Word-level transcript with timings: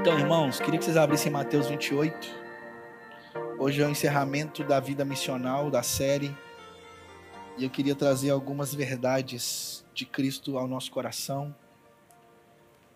Então, 0.00 0.18
irmãos, 0.18 0.58
queria 0.58 0.78
que 0.78 0.84
vocês 0.86 0.96
abrissem 0.96 1.30
Mateus 1.30 1.66
28. 1.66 2.16
Hoje 3.58 3.82
é 3.82 3.86
o 3.86 3.90
encerramento 3.90 4.64
da 4.64 4.80
vida 4.80 5.04
missional 5.04 5.70
da 5.70 5.82
série. 5.82 6.34
E 7.58 7.64
eu 7.64 7.68
queria 7.68 7.94
trazer 7.94 8.30
algumas 8.30 8.74
verdades 8.74 9.84
de 9.92 10.06
Cristo 10.06 10.56
ao 10.56 10.66
nosso 10.66 10.90
coração. 10.90 11.54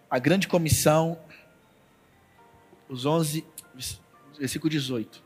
A 0.08 0.18
grande 0.18 0.48
comissão, 0.48 1.20
os 2.88 3.04
11, 3.04 3.44
versículo 4.38 4.70
18. 4.70 5.22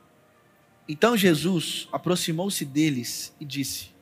Então 0.89 1.17
Jesus 1.17 1.89
aproximou-se 1.93 2.65
deles 2.65 3.33
e 3.39 3.45
disse: 3.45 3.95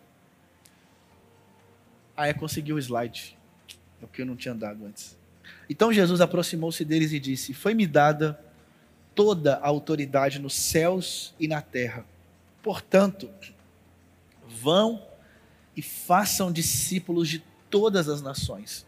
Ah, 2.16 2.26
é, 2.26 2.32
conseguiu 2.32 2.76
o 2.76 2.78
slide. 2.78 3.36
É 4.00 4.06
porque 4.06 4.22
eu 4.22 4.26
não 4.26 4.34
tinha 4.34 4.54
dado 4.54 4.86
antes. 4.86 5.25
Então 5.68 5.92
Jesus 5.92 6.20
aproximou-se 6.20 6.84
deles 6.84 7.12
e 7.12 7.20
disse: 7.20 7.54
Foi-me 7.54 7.86
dada 7.86 8.38
toda 9.14 9.56
a 9.56 9.66
autoridade 9.66 10.38
nos 10.38 10.54
céus 10.54 11.34
e 11.40 11.48
na 11.48 11.62
terra. 11.62 12.04
Portanto, 12.62 13.30
vão 14.46 15.02
e 15.76 15.82
façam 15.82 16.52
discípulos 16.52 17.28
de 17.28 17.42
todas 17.70 18.08
as 18.08 18.22
nações, 18.22 18.86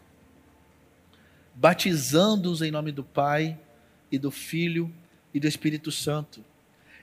batizando-os 1.55 2.63
em 2.63 2.71
nome 2.71 2.93
do 2.93 3.03
Pai 3.03 3.59
e 4.11 4.19
do 4.19 4.31
Filho 4.31 4.93
e 5.33 5.41
do 5.41 5.49
Espírito 5.49 5.91
Santo, 5.91 6.45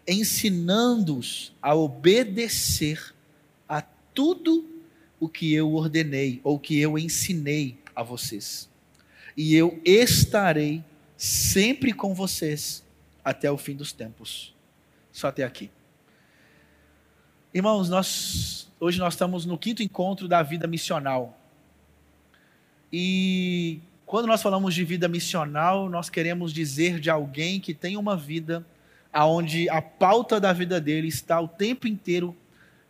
ensinando-os 0.07 1.53
a 1.61 1.75
obedecer 1.75 3.13
a 3.67 3.81
tudo 3.81 4.69
o 5.19 5.27
que 5.27 5.53
eu 5.53 5.73
ordenei 5.73 6.39
ou 6.43 6.59
que 6.59 6.79
eu 6.79 6.97
ensinei 6.97 7.77
a 7.95 8.03
vocês. 8.03 8.69
E 9.35 9.53
eu 9.55 9.81
estarei 9.83 10.83
sempre 11.17 11.91
com 11.91 12.13
vocês 12.13 12.83
até 13.23 13.51
o 13.51 13.57
fim 13.57 13.75
dos 13.75 13.91
tempos. 13.91 14.53
Só 15.11 15.27
até 15.27 15.43
aqui. 15.43 15.69
Irmãos, 17.53 17.89
nós 17.89 18.71
hoje 18.79 18.99
nós 18.99 19.13
estamos 19.13 19.45
no 19.45 19.57
quinto 19.57 19.81
encontro 19.81 20.27
da 20.27 20.43
vida 20.43 20.67
missional. 20.67 21.37
E 22.91 23.79
quando 24.05 24.27
nós 24.27 24.41
falamos 24.41 24.73
de 24.73 24.83
vida 24.83 25.07
missional, 25.07 25.89
nós 25.89 26.09
queremos 26.09 26.53
dizer 26.53 26.99
de 26.99 27.09
alguém 27.09 27.59
que 27.59 27.73
tem 27.73 27.97
uma 27.97 28.15
vida 28.15 28.65
aonde 29.11 29.69
a 29.69 29.81
pauta 29.81 30.39
da 30.39 30.53
vida 30.53 30.79
dele 30.79 31.07
está 31.07 31.39
o 31.39 31.47
tempo 31.47 31.87
inteiro, 31.87 32.35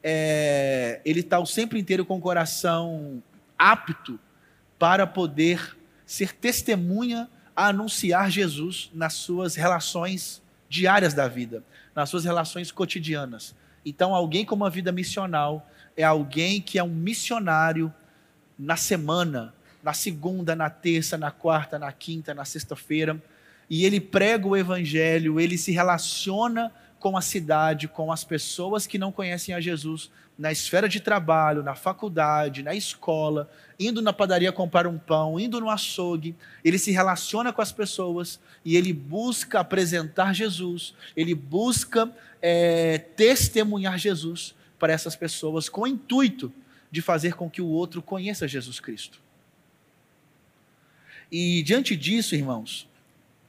é, 0.03 0.99
ele 1.05 1.19
está 1.19 1.39
o 1.39 1.45
tempo 1.45 1.77
inteiro 1.77 2.03
com 2.03 2.17
o 2.17 2.21
coração 2.21 3.23
apto 3.57 4.19
para 4.77 5.07
poder 5.07 5.77
ser 6.05 6.33
testemunha 6.33 7.29
a 7.55 7.67
anunciar 7.67 8.29
Jesus 8.29 8.89
nas 8.93 9.13
suas 9.13 9.55
relações 9.55 10.41
diárias 10.69 11.13
da 11.13 11.27
vida, 11.27 11.63
nas 11.95 12.09
suas 12.09 12.25
relações 12.25 12.71
cotidianas. 12.71 13.55
Então, 13.85 14.13
alguém 14.13 14.45
com 14.45 14.55
uma 14.55 14.69
vida 14.69 14.91
missional 14.91 15.67
é 15.95 16.03
alguém 16.03 16.59
que 16.59 16.77
é 16.77 16.83
um 16.83 16.89
missionário 16.89 17.93
na 18.57 18.75
semana, 18.75 19.53
na 19.83 19.93
segunda, 19.93 20.55
na 20.55 20.69
terça, 20.69 21.17
na 21.17 21.31
quarta, 21.31 21.77
na 21.77 21.91
quinta, 21.91 22.33
na 22.33 22.43
sexta-feira, 22.43 23.21
e 23.69 23.85
ele 23.85 23.99
prega 23.99 24.47
o 24.47 24.57
evangelho, 24.57 25.39
ele 25.39 25.57
se 25.57 25.71
relaciona 25.71 26.71
com 26.99 27.15
a 27.15 27.21
cidade, 27.21 27.87
com 27.87 28.11
as 28.11 28.23
pessoas 28.23 28.87
que 28.87 28.97
não 28.97 29.11
conhecem 29.11 29.53
a 29.53 29.61
Jesus, 29.61 30.09
na 30.37 30.51
esfera 30.51 30.89
de 30.89 30.99
trabalho, 30.99 31.63
na 31.63 31.75
faculdade, 31.75 32.61
na 32.61 32.75
escola, 32.75 33.49
indo 33.79 34.01
na 34.01 34.11
padaria 34.11 34.51
comprar 34.51 34.85
um 34.85 34.97
pão, 34.97 35.39
indo 35.39 35.59
no 35.59 35.69
açougue, 35.69 36.35
ele 36.63 36.77
se 36.77 36.91
relaciona 36.91 37.53
com 37.53 37.61
as 37.61 37.71
pessoas 37.71 38.39
e 38.63 38.75
ele 38.75 38.91
busca 38.91 39.59
apresentar 39.61 40.33
Jesus, 40.33 40.93
ele 41.15 41.33
busca 41.33 42.11
é, 42.41 42.97
testemunhar 42.97 43.97
Jesus 43.97 44.53
para 44.77 44.91
essas 44.91 45.15
pessoas 45.15 45.69
com 45.69 45.81
o 45.81 45.87
intuito 45.87 46.51
de 46.91 47.01
fazer 47.01 47.35
com 47.35 47.49
que 47.49 47.61
o 47.61 47.67
outro 47.67 48.01
conheça 48.01 48.47
Jesus 48.47 48.79
Cristo. 48.79 49.21
E 51.31 51.63
diante 51.63 51.95
disso, 51.95 52.35
irmãos, 52.35 52.87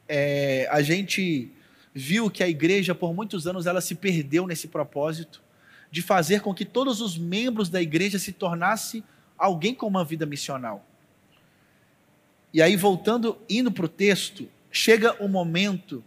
é, 0.09 0.69
a 0.71 0.83
gente 0.83 1.51
viu 1.93 2.31
que 2.31 2.43
a 2.43 2.49
igreja, 2.49 2.95
por 2.95 3.13
muitos 3.13 3.47
anos, 3.47 3.67
ela 3.67 3.81
se 3.81 3.95
perdeu 3.95 4.47
nesse 4.47 4.69
propósito 4.69 5.43
de 5.91 6.03
fazer 6.03 6.41
com 6.41 6.55
que 6.55 6.65
todos 6.65 7.01
os 7.01 7.17
membros 7.17 7.69
da 7.69 7.81
igreja 7.81 8.19
se 8.19 8.33
tornassem 8.33 9.03
alguém 9.39 9.75
com 9.75 9.87
uma 9.87 10.05
vida 10.05 10.27
missional. 10.27 10.85
E 12.53 12.63
aí, 12.63 12.77
voltando, 12.77 13.39
indo 13.49 13.71
para 13.71 13.85
o 13.85 13.89
texto, 13.89 14.49
chega 14.71 15.15
o 15.23 15.29
momento 15.29 16.03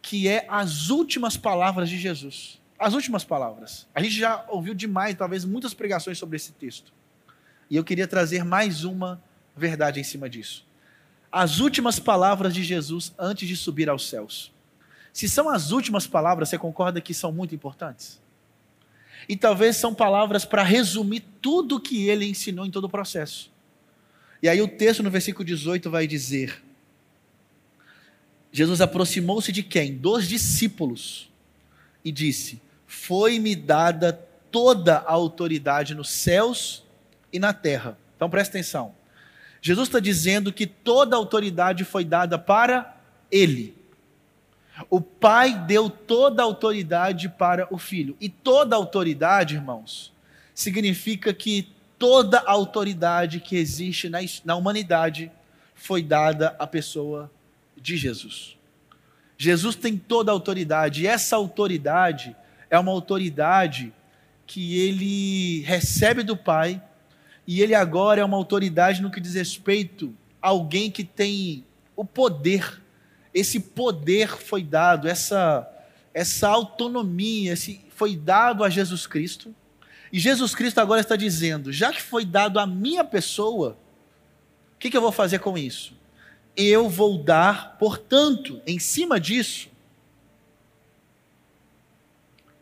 que 0.00 0.26
é 0.26 0.46
as 0.48 0.88
últimas 0.88 1.36
palavras 1.36 1.88
de 1.88 1.98
Jesus. 1.98 2.60
As 2.78 2.94
últimas 2.94 3.24
palavras. 3.24 3.86
A 3.94 4.02
gente 4.02 4.14
já 4.16 4.44
ouviu 4.48 4.74
demais, 4.74 5.16
talvez 5.16 5.44
muitas 5.44 5.74
pregações 5.74 6.18
sobre 6.18 6.36
esse 6.36 6.52
texto. 6.52 6.92
E 7.70 7.76
eu 7.76 7.84
queria 7.84 8.08
trazer 8.08 8.44
mais 8.44 8.84
uma 8.84 9.22
verdade 9.56 10.00
em 10.00 10.04
cima 10.04 10.28
disso. 10.28 10.66
As 11.30 11.60
últimas 11.60 11.98
palavras 11.98 12.54
de 12.54 12.62
Jesus 12.62 13.14
antes 13.18 13.48
de 13.48 13.56
subir 13.56 13.88
aos 13.88 14.08
céus. 14.08 14.52
Se 15.12 15.28
são 15.28 15.48
as 15.48 15.70
últimas 15.72 16.06
palavras, 16.06 16.48
você 16.48 16.58
concorda 16.58 17.00
que 17.00 17.12
são 17.12 17.32
muito 17.32 17.54
importantes? 17.54 18.21
E 19.28 19.36
talvez 19.36 19.76
são 19.76 19.94
palavras 19.94 20.44
para 20.44 20.62
resumir 20.62 21.22
tudo 21.40 21.80
que 21.80 22.08
ele 22.08 22.26
ensinou 22.26 22.66
em 22.66 22.70
todo 22.70 22.84
o 22.84 22.88
processo. 22.88 23.50
E 24.42 24.48
aí 24.48 24.60
o 24.60 24.68
texto 24.68 25.02
no 25.02 25.10
versículo 25.10 25.44
18 25.44 25.90
vai 25.90 26.06
dizer: 26.06 26.62
Jesus 28.52 28.80
aproximou-se 28.80 29.50
de 29.52 29.62
quem? 29.62 29.96
Dos 29.96 30.28
discípulos 30.28 31.30
e 32.04 32.10
disse: 32.12 32.60
Foi-me 32.86 33.54
dada 33.56 34.12
toda 34.50 34.98
a 34.98 35.12
autoridade 35.12 35.94
nos 35.94 36.10
céus 36.10 36.84
e 37.32 37.38
na 37.38 37.52
terra. 37.52 37.96
Então 38.16 38.28
presta 38.28 38.58
atenção. 38.58 38.94
Jesus 39.60 39.88
está 39.88 40.00
dizendo 40.00 40.52
que 40.52 40.66
toda 40.66 41.14
a 41.14 41.18
autoridade 41.18 41.84
foi 41.84 42.04
dada 42.04 42.38
para 42.38 42.96
ele. 43.30 43.81
O 44.88 45.00
Pai 45.00 45.58
deu 45.66 45.90
toda 45.90 46.42
a 46.42 46.44
autoridade 46.44 47.28
para 47.28 47.66
o 47.70 47.78
Filho. 47.78 48.16
E 48.20 48.28
toda 48.28 48.76
autoridade, 48.76 49.54
irmãos, 49.54 50.12
significa 50.54 51.32
que 51.32 51.68
toda 51.98 52.38
a 52.38 52.50
autoridade 52.50 53.40
que 53.40 53.56
existe 53.56 54.08
na, 54.08 54.18
na 54.44 54.56
humanidade 54.56 55.30
foi 55.74 56.02
dada 56.02 56.56
à 56.58 56.66
pessoa 56.66 57.30
de 57.76 57.96
Jesus. 57.96 58.56
Jesus 59.36 59.74
tem 59.74 59.96
toda 59.96 60.30
a 60.30 60.34
autoridade, 60.34 61.02
e 61.02 61.06
essa 61.06 61.36
autoridade 61.36 62.36
é 62.70 62.78
uma 62.78 62.92
autoridade 62.92 63.92
que 64.46 64.78
ele 64.78 65.62
recebe 65.62 66.22
do 66.22 66.36
Pai, 66.36 66.80
e 67.46 67.60
ele 67.60 67.74
agora 67.74 68.20
é 68.20 68.24
uma 68.24 68.36
autoridade 68.36 69.02
no 69.02 69.10
que 69.10 69.20
diz 69.20 69.34
respeito 69.34 70.14
a 70.40 70.48
alguém 70.48 70.90
que 70.90 71.02
tem 71.02 71.64
o 71.96 72.04
poder 72.04 72.81
esse 73.34 73.58
poder 73.58 74.36
foi 74.36 74.62
dado, 74.62 75.08
essa, 75.08 75.68
essa 76.12 76.48
autonomia 76.48 77.52
esse, 77.52 77.84
foi 77.90 78.16
dado 78.16 78.62
a 78.62 78.68
Jesus 78.68 79.06
Cristo. 79.06 79.54
E 80.12 80.18
Jesus 80.18 80.54
Cristo 80.54 80.78
agora 80.78 81.00
está 81.00 81.16
dizendo: 81.16 81.72
já 81.72 81.92
que 81.92 82.02
foi 82.02 82.24
dado 82.24 82.58
a 82.58 82.66
minha 82.66 83.04
pessoa, 83.04 83.78
o 84.74 84.78
que, 84.78 84.90
que 84.90 84.96
eu 84.96 85.00
vou 85.00 85.12
fazer 85.12 85.38
com 85.38 85.56
isso? 85.56 85.94
Eu 86.54 86.88
vou 86.88 87.16
dar, 87.16 87.78
portanto, 87.78 88.60
em 88.66 88.78
cima 88.78 89.18
disso, 89.18 89.70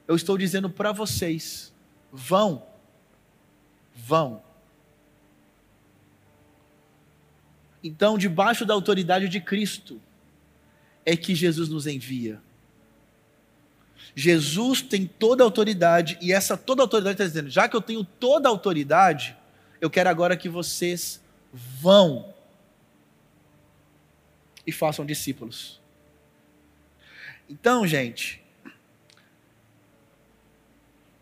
eu 0.07 0.15
estou 0.15 0.39
dizendo 0.39 0.71
para 0.71 0.93
vocês: 0.93 1.73
vão, 2.13 2.63
vão. 3.95 4.43
Então, 7.83 8.19
debaixo 8.19 8.67
da 8.67 8.75
autoridade 8.75 9.29
de 9.29 9.41
Cristo, 9.41 10.01
é 11.05 11.17
que 11.17 11.35
Jesus 11.35 11.69
nos 11.69 11.87
envia. 11.87 12.41
Jesus 14.15 14.83
tem 14.83 15.07
toda 15.07 15.43
a 15.43 15.47
autoridade, 15.47 16.19
e 16.21 16.33
essa 16.33 16.57
toda 16.57 16.83
a 16.83 16.85
autoridade 16.85 17.15
está 17.15 17.25
dizendo: 17.25 17.49
já 17.49 17.69
que 17.69 17.77
eu 17.77 17.81
tenho 17.81 18.05
toda 18.05 18.49
a 18.49 18.51
autoridade, 18.51 19.37
eu 19.81 19.89
quero 19.89 20.09
agora 20.11 20.37
que 20.37 20.49
vocês 20.49 21.21
vão 21.53 22.35
e 24.67 24.73
façam 24.73 25.07
discípulos. 25.07 25.81
Então, 27.49 27.87
gente, 27.87 28.43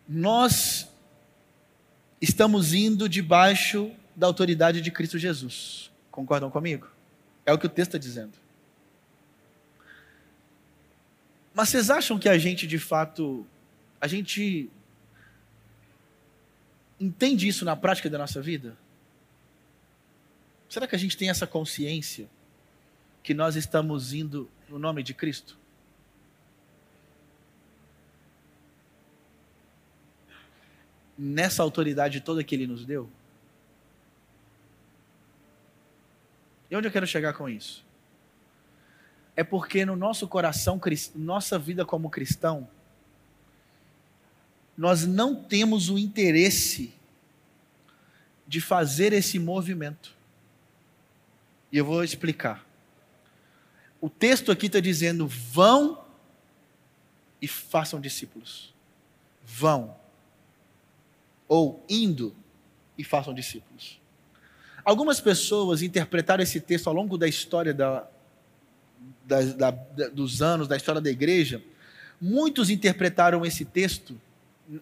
nós 0.07 0.87
estamos 2.21 2.73
indo 2.73 3.07
debaixo 3.07 3.91
da 4.15 4.27
autoridade 4.27 4.81
de 4.81 4.91
Cristo 4.91 5.17
Jesus. 5.17 5.89
Concordam 6.11 6.49
comigo? 6.49 6.87
É 7.45 7.53
o 7.53 7.57
que 7.57 7.65
o 7.65 7.69
texto 7.69 7.89
está 7.89 7.97
dizendo. 7.97 8.33
Mas 11.59 11.67
vocês 11.67 11.89
acham 11.89 12.17
que 12.17 12.29
a 12.29 12.37
gente 12.37 12.65
de 12.65 12.79
fato, 12.79 13.45
a 13.99 14.07
gente 14.07 14.69
entende 16.97 17.49
isso 17.49 17.65
na 17.65 17.75
prática 17.75 18.09
da 18.09 18.17
nossa 18.17 18.41
vida? 18.41 18.77
Será 20.69 20.87
que 20.87 20.95
a 20.95 20.97
gente 20.97 21.17
tem 21.17 21.29
essa 21.29 21.45
consciência 21.45 22.29
que 23.21 23.33
nós 23.33 23.57
estamos 23.57 24.13
indo 24.13 24.49
no 24.69 24.79
nome 24.79 25.03
de 25.03 25.13
Cristo? 25.13 25.57
Nessa 31.17 31.61
autoridade 31.61 32.21
toda 32.21 32.41
que 32.41 32.55
Ele 32.55 32.67
nos 32.67 32.85
deu? 32.85 33.09
E 36.71 36.75
onde 36.77 36.87
eu 36.87 36.91
quero 36.93 37.05
chegar 37.05 37.33
com 37.33 37.49
isso? 37.49 37.88
É 39.39 39.43
porque 39.45 39.85
no 39.85 39.95
nosso 39.95 40.27
coração, 40.27 40.81
nossa 41.15 41.57
vida 41.57 41.85
como 41.85 42.09
cristão, 42.09 42.67
nós 44.77 45.05
não 45.05 45.33
temos 45.33 45.89
o 45.89 45.97
interesse 45.97 46.93
de 48.45 48.59
fazer 48.59 49.13
esse 49.13 49.39
movimento. 49.39 50.13
E 51.71 51.77
eu 51.77 51.85
vou 51.85 52.03
explicar. 52.03 52.65
O 54.01 54.09
texto 54.09 54.51
aqui 54.51 54.65
está 54.65 54.81
dizendo: 54.81 55.25
vão 55.25 56.03
e 57.41 57.47
façam 57.47 58.01
discípulos. 58.01 58.73
Vão. 59.45 59.95
Ou 61.47 61.81
indo 61.87 62.35
e 62.97 63.05
façam 63.05 63.33
discípulos. 63.33 64.01
Algumas 64.83 65.21
pessoas 65.21 65.81
interpretaram 65.81 66.43
esse 66.43 66.59
texto 66.59 66.87
ao 66.87 66.93
longo 66.93 67.17
da 67.17 67.25
história 67.25 67.73
da, 67.73 68.05
da, 69.25 69.71
dos 70.13 70.41
anos, 70.41 70.67
da 70.67 70.75
história 70.75 71.01
da 71.01 71.09
igreja. 71.09 71.61
Muitos 72.19 72.69
interpretaram 72.69 73.45
esse 73.45 73.63
texto 73.63 74.19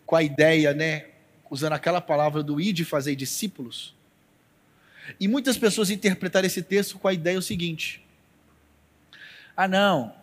com 0.06 0.16
a 0.16 0.24
ideia, 0.24 0.74
né, 0.74 1.06
usando 1.50 1.74
aquela 1.74 2.02
palavra 2.02 2.44
do 2.44 2.60
ir 2.60 2.74
de 2.74 2.84
fazer 2.84 3.16
discípulos. 3.16 3.94
E 5.20 5.28
muitas 5.28 5.58
pessoas 5.58 5.90
interpretaram 5.90 6.48
esse 6.48 6.62
texto 6.62 6.98
com 7.00 7.08
a 7.08 7.14
ideia 7.14 7.38
o 7.40 7.42
seguinte: 7.42 8.04
ah, 9.56 9.68
não, 9.68 10.14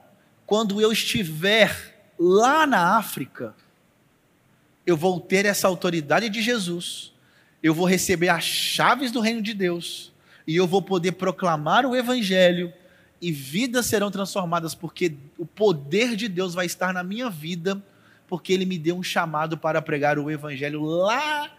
quando 0.47 0.81
eu 0.81 0.93
estiver 0.93 2.13
lá 2.19 2.67
na 2.67 2.99
África, 2.99 3.55
eu 4.87 4.97
vou 4.97 5.19
ter 5.21 5.47
essa 5.47 5.67
autoridade 5.67 6.29
de 6.29 6.43
Jesus 6.43 7.15
eu 7.65 7.73
vou 7.73 7.87
receber 7.87 8.29
as 8.29 8.45
chaves 8.45 9.11
do 9.11 9.21
reino 9.21 9.41
de 9.41 9.55
Deus 9.55 10.13
e 10.47 10.55
eu 10.55 10.67
vou 10.67 10.83
poder 10.83 11.13
proclamar 11.13 11.87
o 11.87 11.97
evangelho 11.97 12.71
e 13.25 13.33
vidas 13.33 13.87
serão 13.87 14.11
transformadas 14.11 14.75
porque 14.75 15.17
o 15.39 15.47
poder 15.47 16.15
de 16.15 16.29
Deus 16.29 16.53
vai 16.53 16.67
estar 16.67 16.93
na 16.93 17.03
minha 17.03 17.31
vida, 17.31 17.83
porque 18.29 18.53
ele 18.53 18.67
me 18.67 18.79
deu 18.79 18.99
um 18.99 19.03
chamado 19.03 19.57
para 19.57 19.81
pregar 19.81 20.19
o 20.19 20.31
evangelho 20.31 20.83
lá 20.83 21.51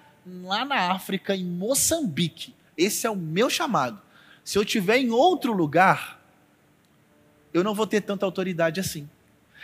lá 0.44 0.64
na 0.64 0.92
África, 0.92 1.36
em 1.36 1.44
Moçambique. 1.44 2.54
Esse 2.78 3.08
é 3.08 3.10
o 3.10 3.16
meu 3.16 3.50
chamado. 3.50 4.00
Se 4.44 4.60
eu 4.60 4.62
estiver 4.62 4.98
em 4.98 5.10
outro 5.10 5.54
lugar, 5.54 6.22
eu 7.52 7.64
não 7.64 7.74
vou 7.74 7.88
ter 7.88 8.02
tanta 8.02 8.28
autoridade 8.28 8.80
assim. 8.80 9.10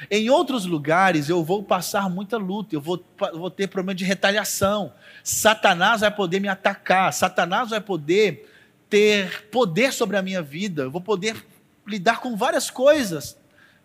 Em 0.09 0.27
outros 0.27 0.65
lugares 0.65 1.30
eu 1.30 1.44
vou 1.44 1.62
passar 1.62 2.09
muita 2.09 2.36
luta, 2.36 2.74
eu 2.74 2.81
vou, 2.81 3.03
vou 3.31 3.51
ter 3.51 3.68
problema 3.68 3.94
de 3.94 4.06
retaliação. 4.06 4.92
Satanás 5.24 6.01
vai 6.01 6.09
poder 6.09 6.39
me 6.39 6.48
atacar, 6.48 7.13
Satanás 7.13 7.69
vai 7.69 7.80
poder 7.80 8.50
ter 8.89 9.44
poder 9.51 9.94
sobre 9.94 10.18
a 10.18 10.21
minha 10.24 10.42
vida, 10.42 10.81
eu 10.81 10.92
vou 10.92 11.00
poder 11.00 11.50
lidar 11.85 12.19
com 12.19 12.35
várias 12.35 12.69
coisas, 12.69 13.37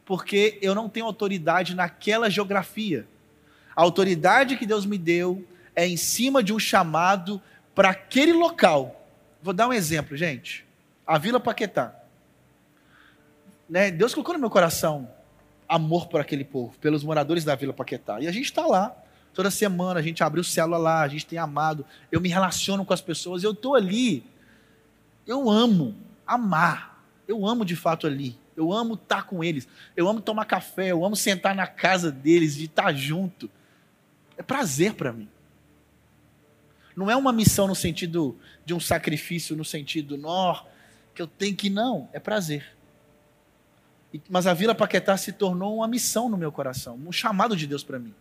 porque 0.04 0.58
eu 0.62 0.74
não 0.74 0.88
tenho 0.88 1.06
autoridade 1.06 1.74
naquela 1.74 2.30
geografia. 2.30 3.06
A 3.74 3.82
autoridade 3.82 4.56
que 4.56 4.66
Deus 4.66 4.86
me 4.86 4.96
deu 4.96 5.46
é 5.74 5.86
em 5.86 5.96
cima 5.96 6.42
de 6.42 6.52
um 6.52 6.58
chamado 6.58 7.40
para 7.74 7.90
aquele 7.90 8.32
local. 8.32 9.06
Vou 9.42 9.52
dar 9.52 9.68
um 9.68 9.72
exemplo, 9.72 10.16
gente. 10.16 10.64
A 11.06 11.18
Vila 11.18 11.38
Paquetá. 11.38 11.94
Né? 13.68 13.90
Deus 13.90 14.14
colocou 14.14 14.32
no 14.32 14.40
meu 14.40 14.50
coração 14.50 15.10
amor 15.68 16.06
por 16.06 16.20
aquele 16.20 16.44
povo, 16.44 16.76
pelos 16.78 17.04
moradores 17.04 17.44
da 17.44 17.54
Vila 17.54 17.72
Paquetá. 17.72 18.20
E 18.20 18.26
a 18.26 18.32
gente 18.32 18.46
está 18.46 18.64
lá. 18.66 18.96
Toda 19.34 19.50
semana 19.50 20.00
a 20.00 20.02
gente 20.02 20.24
abriu 20.24 20.42
célula 20.42 20.78
lá, 20.78 21.02
a 21.02 21.08
gente 21.08 21.26
tem 21.26 21.38
amado. 21.38 21.84
Eu 22.10 22.20
me 22.20 22.28
relaciono 22.28 22.84
com 22.86 22.94
as 22.94 23.02
pessoas, 23.02 23.44
eu 23.44 23.52
estou 23.52 23.74
ali. 23.74 24.24
Eu 25.26 25.50
amo 25.50 25.94
amar. 26.26 26.95
Eu 27.26 27.46
amo 27.46 27.64
de 27.64 27.76
fato 27.76 28.06
ali. 28.06 28.38
Eu 28.56 28.72
amo 28.72 28.94
estar 28.94 29.16
tá 29.16 29.22
com 29.22 29.42
eles. 29.42 29.68
Eu 29.96 30.08
amo 30.08 30.20
tomar 30.20 30.44
café. 30.44 30.88
Eu 30.88 31.04
amo 31.04 31.16
sentar 31.16 31.54
na 31.54 31.66
casa 31.66 32.10
deles, 32.10 32.54
de 32.54 32.64
estar 32.64 32.84
tá 32.84 32.92
junto. 32.92 33.50
É 34.36 34.42
prazer 34.42 34.94
para 34.94 35.12
mim. 35.12 35.28
Não 36.96 37.10
é 37.10 37.16
uma 37.16 37.32
missão 37.32 37.66
no 37.66 37.74
sentido 37.74 38.36
de 38.64 38.72
um 38.72 38.80
sacrifício, 38.80 39.54
no 39.54 39.64
sentido, 39.64 40.16
nó, 40.16 40.62
que 41.14 41.20
eu 41.20 41.26
tenho 41.26 41.54
que. 41.54 41.68
Não, 41.68 42.08
é 42.12 42.18
prazer. 42.18 42.74
Mas 44.30 44.46
a 44.46 44.54
Vila 44.54 44.74
Paquetá 44.74 45.16
se 45.16 45.32
tornou 45.32 45.76
uma 45.76 45.88
missão 45.88 46.28
no 46.28 46.38
meu 46.38 46.50
coração, 46.50 46.98
um 47.06 47.12
chamado 47.12 47.54
de 47.54 47.66
Deus 47.66 47.84
para 47.84 47.98
mim. 47.98 48.14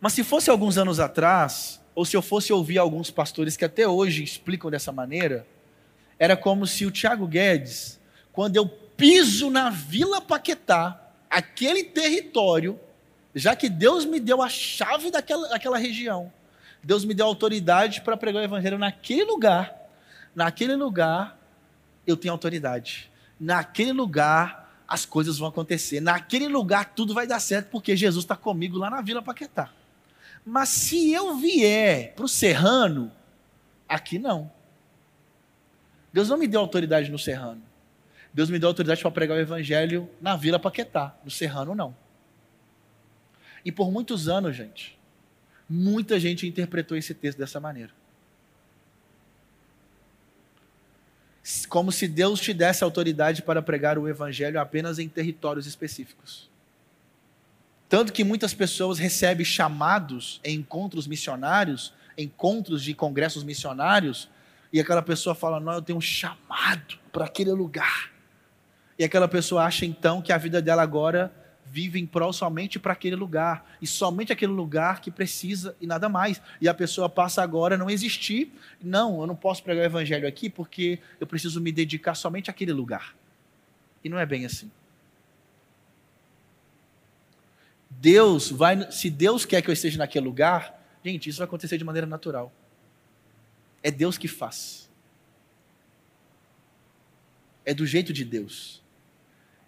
Mas 0.00 0.14
se 0.14 0.24
fosse 0.24 0.48
alguns 0.48 0.78
anos 0.78 0.98
atrás, 0.98 1.78
ou 1.94 2.06
se 2.06 2.16
eu 2.16 2.22
fosse 2.22 2.52
ouvir 2.52 2.78
alguns 2.78 3.10
pastores 3.10 3.56
que 3.56 3.64
até 3.64 3.86
hoje 3.86 4.24
explicam 4.24 4.70
dessa 4.70 4.90
maneira, 4.90 5.46
era 6.20 6.36
como 6.36 6.68
se 6.68 6.86
o 6.86 6.90
Tiago 6.92 7.26
Guedes, 7.26 7.98
quando 8.32 8.54
eu 8.54 8.68
piso 8.68 9.50
na 9.50 9.70
Vila 9.70 10.20
Paquetá, 10.20 11.00
aquele 11.28 11.82
território, 11.82 12.78
já 13.34 13.56
que 13.56 13.68
Deus 13.68 14.04
me 14.04 14.20
deu 14.20 14.40
a 14.40 14.48
chave 14.48 15.10
daquela, 15.10 15.48
daquela 15.48 15.78
região, 15.78 16.32
Deus 16.80 17.04
me 17.04 17.12
deu 17.12 17.26
autoridade 17.26 18.02
para 18.02 18.16
pregar 18.16 18.40
o 18.40 18.44
evangelho 18.44 18.78
naquele 18.78 19.24
lugar, 19.24 19.74
naquele 20.32 20.76
lugar 20.76 21.36
eu 22.06 22.16
tenho 22.16 22.32
autoridade 22.32 23.10
naquele 23.40 23.92
lugar 23.92 24.68
as 24.86 25.06
coisas 25.06 25.38
vão 25.38 25.48
acontecer. 25.48 26.00
Naquele 26.00 26.48
lugar 26.48 26.92
tudo 26.94 27.14
vai 27.14 27.26
dar 27.26 27.40
certo, 27.40 27.70
porque 27.70 27.96
Jesus 27.96 28.24
está 28.24 28.36
comigo 28.36 28.76
lá 28.76 28.90
na 28.90 29.00
Vila 29.00 29.22
Paquetá. 29.22 29.70
Mas 30.44 30.68
se 30.68 31.12
eu 31.12 31.36
vier 31.36 32.12
para 32.14 32.24
o 32.24 32.28
Serrano, 32.28 33.10
aqui 33.88 34.18
não. 34.18 34.50
Deus 36.12 36.28
não 36.28 36.36
me 36.36 36.46
deu 36.46 36.60
autoridade 36.60 37.10
no 37.10 37.18
Serrano. 37.18 37.62
Deus 38.32 38.50
me 38.50 38.58
deu 38.58 38.68
autoridade 38.68 39.02
para 39.02 39.10
pregar 39.10 39.36
o 39.36 39.40
Evangelho 39.40 40.08
na 40.20 40.36
Vila 40.36 40.58
Paquetá. 40.58 41.14
No 41.24 41.30
Serrano, 41.30 41.74
não. 41.74 41.94
E 43.64 43.70
por 43.70 43.90
muitos 43.90 44.28
anos, 44.28 44.56
gente, 44.56 44.98
muita 45.68 46.18
gente 46.18 46.46
interpretou 46.46 46.96
esse 46.96 47.14
texto 47.14 47.38
dessa 47.38 47.60
maneira. 47.60 47.92
como 51.68 51.90
se 51.90 52.06
Deus 52.06 52.40
te 52.40 52.52
desse 52.52 52.84
autoridade 52.84 53.42
para 53.42 53.62
pregar 53.62 53.98
o 53.98 54.08
evangelho 54.08 54.60
apenas 54.60 54.98
em 54.98 55.08
territórios 55.08 55.66
específicos. 55.66 56.48
Tanto 57.88 58.12
que 58.12 58.22
muitas 58.22 58.54
pessoas 58.54 58.98
recebem 58.98 59.44
chamados 59.44 60.40
em 60.44 60.58
encontros 60.58 61.06
missionários, 61.06 61.92
encontros 62.16 62.82
de 62.82 62.94
congressos 62.94 63.42
missionários, 63.42 64.28
e 64.72 64.80
aquela 64.80 65.02
pessoa 65.02 65.34
fala: 65.34 65.60
Não, 65.60 65.72
eu 65.72 65.82
tenho 65.82 65.98
um 65.98 66.02
chamado 66.02 66.98
para 67.12 67.24
aquele 67.24 67.52
lugar. 67.52 68.10
E 68.98 69.04
aquela 69.04 69.26
pessoa 69.26 69.64
acha 69.64 69.86
então 69.86 70.20
que 70.20 70.32
a 70.32 70.38
vida 70.38 70.60
dela 70.60 70.82
agora 70.82 71.32
vive 71.64 72.00
em 72.00 72.06
prol 72.06 72.32
somente 72.32 72.78
para 72.78 72.92
aquele 72.92 73.14
lugar, 73.14 73.64
e 73.80 73.86
somente 73.86 74.32
aquele 74.32 74.52
lugar 74.52 75.00
que 75.00 75.10
precisa 75.10 75.76
e 75.80 75.86
nada 75.86 76.08
mais. 76.08 76.42
E 76.60 76.68
a 76.68 76.74
pessoa 76.74 77.08
passa 77.08 77.42
agora 77.42 77.76
a 77.76 77.78
não 77.78 77.88
existir. 77.88 78.52
Não, 78.82 79.20
eu 79.20 79.26
não 79.26 79.36
posso 79.36 79.62
pregar 79.62 79.82
o 79.82 79.86
evangelho 79.86 80.26
aqui 80.26 80.50
porque 80.50 80.98
eu 81.20 81.26
preciso 81.26 81.60
me 81.60 81.70
dedicar 81.70 82.14
somente 82.14 82.50
àquele 82.50 82.72
lugar. 82.72 83.14
E 84.02 84.08
não 84.08 84.18
é 84.18 84.26
bem 84.26 84.44
assim. 84.44 84.70
Deus 87.88 88.50
vai, 88.50 88.90
se 88.90 89.10
Deus 89.10 89.44
quer 89.44 89.62
que 89.62 89.68
eu 89.68 89.74
esteja 89.74 89.98
naquele 89.98 90.24
lugar, 90.24 90.78
gente, 91.04 91.28
isso 91.28 91.38
vai 91.38 91.46
acontecer 91.46 91.76
de 91.76 91.84
maneira 91.84 92.06
natural. 92.06 92.52
É 93.82 93.90
Deus 93.90 94.18
que 94.18 94.28
faz. 94.28 94.88
É 97.64 97.72
do 97.72 97.86
jeito 97.86 98.12
de 98.12 98.24
Deus. 98.24 98.82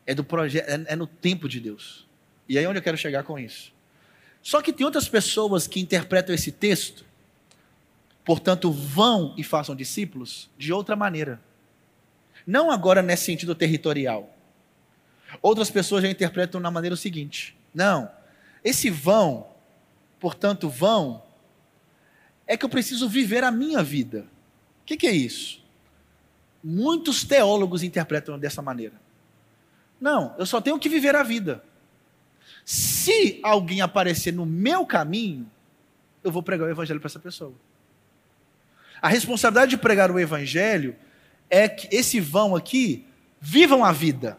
É 0.07 0.15
do 0.15 0.25
projeto, 0.25 0.69
é, 0.69 0.93
é 0.93 0.97
no 0.97 1.07
tempo 1.07 1.49
de 1.49 1.61
Deus. 1.61 2.07
E 2.49 2.59
aí 2.59 2.65
é 2.65 2.69
onde 2.69 2.79
eu 2.79 2.83
quero 2.83 2.97
chegar 2.97 3.23
com 3.23 3.39
isso. 3.39 3.73
Só 4.43 4.61
que 4.61 4.73
tem 4.73 4.85
outras 4.85 5.09
pessoas 5.09 5.67
que 5.67 5.81
interpretam 5.81 6.35
esse 6.35 6.51
texto, 6.51 7.05
portanto, 8.25 8.73
vão 8.73 9.35
e 9.37 9.45
façam 9.45 9.77
discípulos 9.77 10.51
de 10.59 10.73
outra 10.73 10.97
maneira. 10.97 11.41
Não 12.47 12.71
agora 12.71 13.01
nesse 13.03 13.25
sentido 13.25 13.55
territorial. 13.55 14.37
Outras 15.41 15.71
pessoas 15.71 16.03
já 16.03 16.11
interpretam 16.11 16.61
na 16.61 16.71
maneira 16.71 16.97
seguinte: 16.97 17.57
não, 17.73 18.11
esse 18.65 18.91
vão, 18.91 19.49
portanto, 20.19 20.69
vão, 20.69 21.23
é 22.53 22.57
que 22.57 22.65
eu 22.65 22.69
preciso 22.69 23.09
viver 23.09 23.45
a 23.45 23.51
minha 23.51 23.83
vida. 23.83 24.27
O 24.83 24.85
que, 24.85 24.97
que 24.97 25.07
é 25.07 25.13
isso? 25.13 25.63
Muitos 26.63 27.25
teólogos 27.25 27.83
interpretam 27.83 28.39
dessa 28.39 28.61
maneira. 28.61 28.95
Não, 30.01 30.35
eu 30.39 30.47
só 30.47 30.61
tenho 30.61 30.79
que 30.79 30.89
viver 30.89 31.15
a 31.15 31.23
vida. 31.23 31.63
Se 32.65 33.41
alguém 33.43 33.81
aparecer 33.81 34.33
no 34.33 34.45
meu 34.45 34.85
caminho, 34.85 35.49
eu 36.23 36.31
vou 36.31 36.43
pregar 36.43 36.69
o 36.69 36.71
evangelho 36.71 37.01
para 37.01 37.09
essa 37.09 37.19
pessoa. 37.19 37.55
A 39.01 39.09
responsabilidade 39.09 39.71
de 39.71 39.79
pregar 39.79 40.11
o 40.11 40.19
evangelho 40.19 40.95
é 41.51 41.69
que 41.69 41.95
esse 41.95 42.21
vão 42.21 42.55
aqui 42.55 43.07
Vivam 43.45 43.85
a 43.85 43.91
vida. 43.91 44.39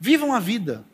Vivam 0.00 0.34
a 0.34 0.40
vida. 0.40 0.84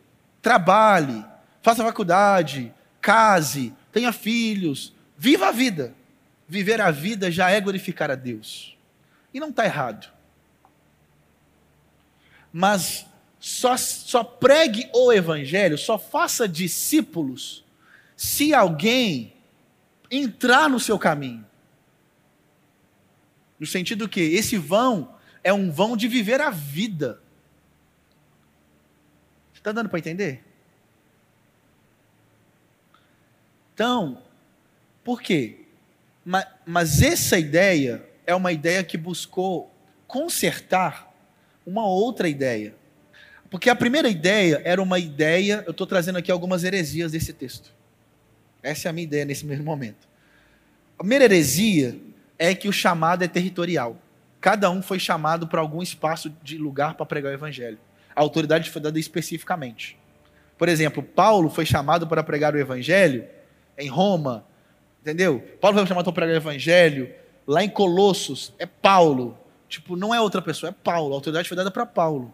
Trabalhe, 0.43 1.25
faça 1.63 1.83
faculdade, 1.83 2.71
case, 3.01 3.73
tenha 3.91 4.13
filhos. 4.13 4.93
Viva 5.17 5.47
a 5.47 5.51
vida. 5.51 5.93
Viver 6.47 6.79
a 6.79 6.91
vida 6.91 7.29
já 7.31 7.49
é 7.49 7.59
glorificar 7.59 8.11
a 8.11 8.15
Deus. 8.15 8.77
E 9.33 9.39
não 9.39 9.49
está 9.49 9.65
errado. 9.65 10.11
Mas 12.53 13.05
só, 13.39 13.75
só 13.75 14.23
pregue 14.23 14.89
o 14.93 15.11
evangelho, 15.11 15.77
só 15.77 15.97
faça 15.97 16.47
discípulos 16.47 17.63
se 18.15 18.53
alguém 18.53 19.33
entrar 20.09 20.69
no 20.69 20.79
seu 20.79 20.97
caminho. 20.97 21.45
No 23.59 23.65
sentido 23.65 24.07
que 24.07 24.21
esse 24.21 24.57
vão 24.57 25.15
é 25.43 25.51
um 25.51 25.71
vão 25.71 25.97
de 25.97 26.07
viver 26.07 26.41
a 26.41 26.49
vida. 26.49 27.21
Está 29.53 29.71
dando 29.71 29.89
para 29.89 29.99
entender? 29.99 30.43
Então, 33.73 34.21
por 35.07 35.21
quê? 35.21 35.59
Mas, 36.25 36.45
mas 36.65 37.01
essa 37.01 37.39
ideia 37.39 38.03
é 38.25 38.35
uma 38.35 38.51
ideia 38.51 38.83
que 38.83 38.97
buscou 38.97 39.73
consertar 40.05 41.15
uma 41.65 41.87
outra 41.87 42.27
ideia. 42.27 42.75
Porque 43.49 43.69
a 43.69 43.75
primeira 43.75 44.09
ideia 44.09 44.61
era 44.65 44.81
uma 44.81 44.99
ideia, 44.99 45.63
eu 45.65 45.71
estou 45.71 45.87
trazendo 45.87 46.17
aqui 46.17 46.29
algumas 46.29 46.65
heresias 46.65 47.13
desse 47.13 47.31
texto. 47.31 47.73
Essa 48.61 48.89
é 48.89 48.89
a 48.89 48.93
minha 48.93 49.05
ideia 49.05 49.23
nesse 49.23 49.45
mesmo 49.45 49.63
momento. 49.63 50.05
A 50.95 51.03
primeira 51.03 51.23
heresia 51.23 51.97
é 52.37 52.53
que 52.53 52.67
o 52.67 52.73
chamado 52.73 53.23
é 53.23 53.29
territorial. 53.29 53.95
Cada 54.41 54.69
um 54.69 54.81
foi 54.81 54.99
chamado 54.99 55.47
para 55.47 55.61
algum 55.61 55.81
espaço 55.81 56.29
de 56.43 56.57
lugar 56.57 56.95
para 56.95 57.05
pregar 57.05 57.31
o 57.31 57.33
evangelho. 57.33 57.79
A 58.13 58.19
autoridade 58.19 58.69
foi 58.69 58.81
dada 58.81 58.99
especificamente. 58.99 59.97
Por 60.57 60.67
exemplo, 60.67 61.01
Paulo 61.01 61.49
foi 61.49 61.65
chamado 61.65 62.05
para 62.05 62.21
pregar 62.25 62.53
o 62.53 62.59
evangelho 62.59 63.25
em 63.77 63.87
Roma, 63.87 64.45
entendeu? 65.07 65.39
Paulo 65.61 65.77
foi 65.77 65.87
chamado 65.87 66.03
para 66.03 66.13
pregar 66.13 66.33
o 66.33 66.37
evangelho 66.37 67.13
lá 67.45 67.63
em 67.63 67.69
Colossos, 67.69 68.53
é 68.59 68.65
Paulo. 68.65 69.37
Tipo, 69.69 69.95
não 69.95 70.13
é 70.13 70.19
outra 70.19 70.41
pessoa, 70.41 70.69
é 70.69 70.73
Paulo. 70.73 71.13
A 71.13 71.15
autoridade 71.15 71.47
foi 71.47 71.55
dada 71.55 71.71
para 71.71 71.85
Paulo. 71.85 72.33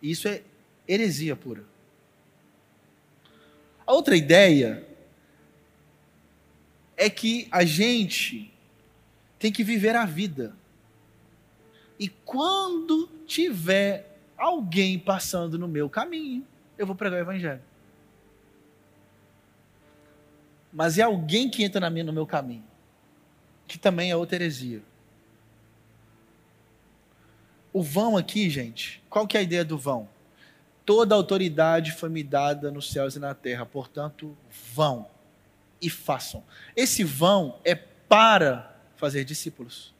E 0.00 0.12
isso 0.12 0.28
é 0.28 0.42
heresia 0.86 1.34
pura. 1.34 1.64
A 3.84 3.92
outra 3.92 4.16
ideia 4.16 4.86
é 6.96 7.10
que 7.10 7.48
a 7.50 7.64
gente 7.64 8.52
tem 9.36 9.50
que 9.50 9.64
viver 9.64 9.96
a 9.96 10.04
vida. 10.04 10.54
E 11.98 12.08
quando 12.08 13.08
tiver 13.26 14.18
alguém 14.38 14.98
passando 14.98 15.58
no 15.58 15.66
meu 15.66 15.90
caminho, 15.90 16.46
eu 16.78 16.86
vou 16.86 16.94
pregar 16.94 17.18
o 17.18 17.22
evangelho. 17.22 17.60
Mas 20.72 20.98
é 20.98 21.02
alguém 21.02 21.48
que 21.48 21.64
entra 21.64 21.80
na 21.80 21.90
minha, 21.90 22.04
no 22.04 22.12
meu 22.12 22.26
caminho, 22.26 22.64
que 23.66 23.78
também 23.78 24.10
é 24.10 24.16
outra 24.16 24.36
heresia. 24.36 24.82
O 27.72 27.82
vão 27.82 28.16
aqui, 28.16 28.50
gente, 28.50 29.02
qual 29.08 29.26
que 29.26 29.36
é 29.36 29.40
a 29.40 29.42
ideia 29.42 29.64
do 29.64 29.78
vão? 29.78 30.08
Toda 30.84 31.14
autoridade 31.14 31.92
foi 31.92 32.08
me 32.08 32.22
dada 32.22 32.70
nos 32.70 32.90
céus 32.90 33.14
e 33.14 33.18
na 33.18 33.34
terra, 33.34 33.64
portanto, 33.64 34.36
vão 34.74 35.06
e 35.80 35.88
façam. 35.88 36.42
Esse 36.74 37.04
vão 37.04 37.58
é 37.64 37.74
para 37.74 38.76
fazer 38.96 39.24
discípulos. 39.24 39.94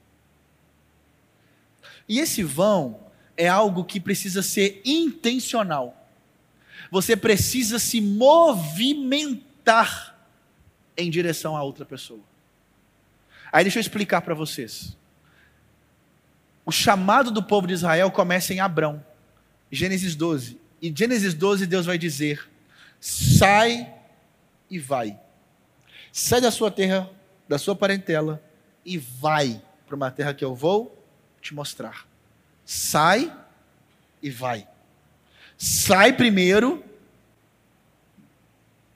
E 2.09 2.19
esse 2.19 2.43
vão 2.43 3.01
é 3.37 3.49
algo 3.49 3.85
que 3.85 4.01
precisa 4.01 4.43
ser 4.43 4.83
intencional. 4.85 5.97
Você 6.91 7.17
precisa 7.17 7.79
se 7.79 8.01
movimentar 8.01 9.41
em 11.01 11.11
direção 11.11 11.57
a 11.57 11.63
outra 11.63 11.85
pessoa. 11.85 12.21
Aí 13.53 13.65
deixa 13.65 13.79
eu 13.79 13.81
explicar 13.81 14.21
para 14.21 14.35
vocês. 14.35 14.97
O 16.65 16.71
chamado 16.71 17.31
do 17.31 17.43
povo 17.43 17.67
de 17.67 17.75
Israel 17.75 18.11
começa 18.11 18.55
em 18.55 18.61
Abrão, 18.61 19.05
Gênesis 19.71 20.15
12. 20.15 20.61
E 20.81 20.93
Gênesis 20.95 21.35
12 21.35 21.67
Deus 21.67 21.87
vai 21.87 21.99
dizer: 21.99 22.49
sai 23.01 23.93
e 24.71 24.79
vai. 24.79 25.19
Sai 26.13 26.41
da 26.41 26.51
sua 26.51 26.71
terra, 26.71 27.11
da 27.49 27.59
sua 27.59 27.75
parentela 27.75 28.43
e 28.85 28.99
vai 28.99 29.61
para 29.87 29.97
uma 29.97 30.11
terra 30.11 30.35
que 30.35 30.45
eu 30.45 30.55
vou 30.55 30.97
te 31.41 31.55
mostrar. 31.55 32.07
Sai 32.65 33.33
e 34.23 34.31
vai. 34.31 34.69
Sai 35.57 36.13
primeiro 36.13 36.85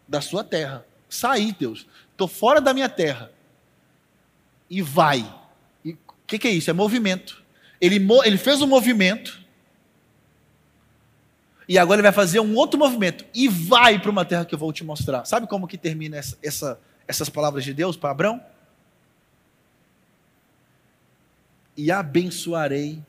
da 0.07 0.21
sua 0.21 0.45
terra. 0.45 0.85
Saí, 1.15 1.53
Deus. 1.53 1.87
Estou 2.11 2.29
fora 2.29 2.61
da 2.61 2.75
minha 2.75 2.89
terra. 2.89 3.31
E 4.69 4.83
vai. 4.83 5.21
O 5.85 6.27
que, 6.27 6.39
que, 6.39 6.49
é 6.49 6.51
isso? 6.51 6.71
É 6.71 6.73
movimento. 6.73 7.43
Ele, 7.81 8.05
ele 8.25 8.39
fez 8.39 8.63
um 8.63 8.67
movimento. 8.67 9.43
E 11.69 11.79
agora 11.79 12.01
ele 12.01 12.07
vai 12.07 12.13
fazer 12.13 12.41
um 12.41 12.55
outro 12.55 12.79
movimento. 12.79 13.25
E 13.35 13.49
vai 13.49 13.99
para 13.99 14.11
uma 14.11 14.25
terra 14.25 14.45
que 14.45 14.55
eu 14.55 14.59
vou 14.59 14.73
te 14.73 14.85
mostrar. 14.85 15.25
Sabe 15.25 15.47
como 15.47 15.69
que 15.69 15.79
termina 15.79 16.17
essa, 16.17 16.39
essa, 16.43 16.81
essas 17.07 17.29
palavras 17.29 17.65
de 17.65 17.73
Deus 17.75 17.97
para 17.97 18.11
Abraão? 18.11 18.41
e 21.77 21.91
abençoarei 21.91 23.03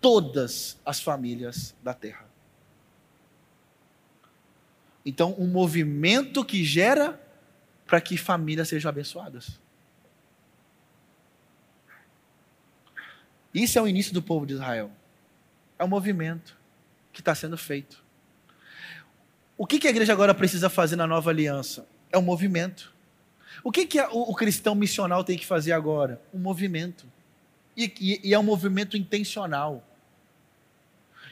todas 0.00 0.78
as 0.84 1.00
famílias 1.00 1.74
da 1.82 1.94
terra. 1.94 2.26
Então, 5.04 5.34
um 5.38 5.46
movimento 5.46 6.44
que 6.44 6.64
gera 6.64 7.20
para 7.86 8.00
que 8.00 8.16
famílias 8.16 8.68
sejam 8.68 8.88
abençoadas. 8.88 9.60
Isso 13.52 13.78
é 13.78 13.82
o 13.82 13.86
início 13.86 14.12
do 14.12 14.20
povo 14.20 14.44
de 14.44 14.54
Israel. 14.54 14.90
É 15.78 15.84
um 15.84 15.88
movimento 15.88 16.56
que 17.12 17.20
está 17.20 17.34
sendo 17.34 17.56
feito. 17.56 18.02
O 19.56 19.66
que, 19.66 19.78
que 19.78 19.86
a 19.86 19.90
igreja 19.90 20.12
agora 20.12 20.34
precisa 20.34 20.68
fazer 20.68 20.96
na 20.96 21.06
nova 21.06 21.30
aliança? 21.30 21.86
É 22.10 22.18
um 22.18 22.22
movimento. 22.22 22.92
O 23.62 23.70
que, 23.70 23.86
que 23.86 24.00
o, 24.00 24.30
o 24.30 24.34
cristão 24.34 24.74
missional 24.74 25.22
tem 25.22 25.38
que 25.38 25.46
fazer 25.46 25.72
agora? 25.72 26.20
Um 26.32 26.38
movimento. 26.38 27.06
E, 27.76 27.92
e, 28.00 28.28
e 28.28 28.34
é 28.34 28.38
um 28.38 28.42
movimento 28.42 28.96
intencional. 28.96 29.86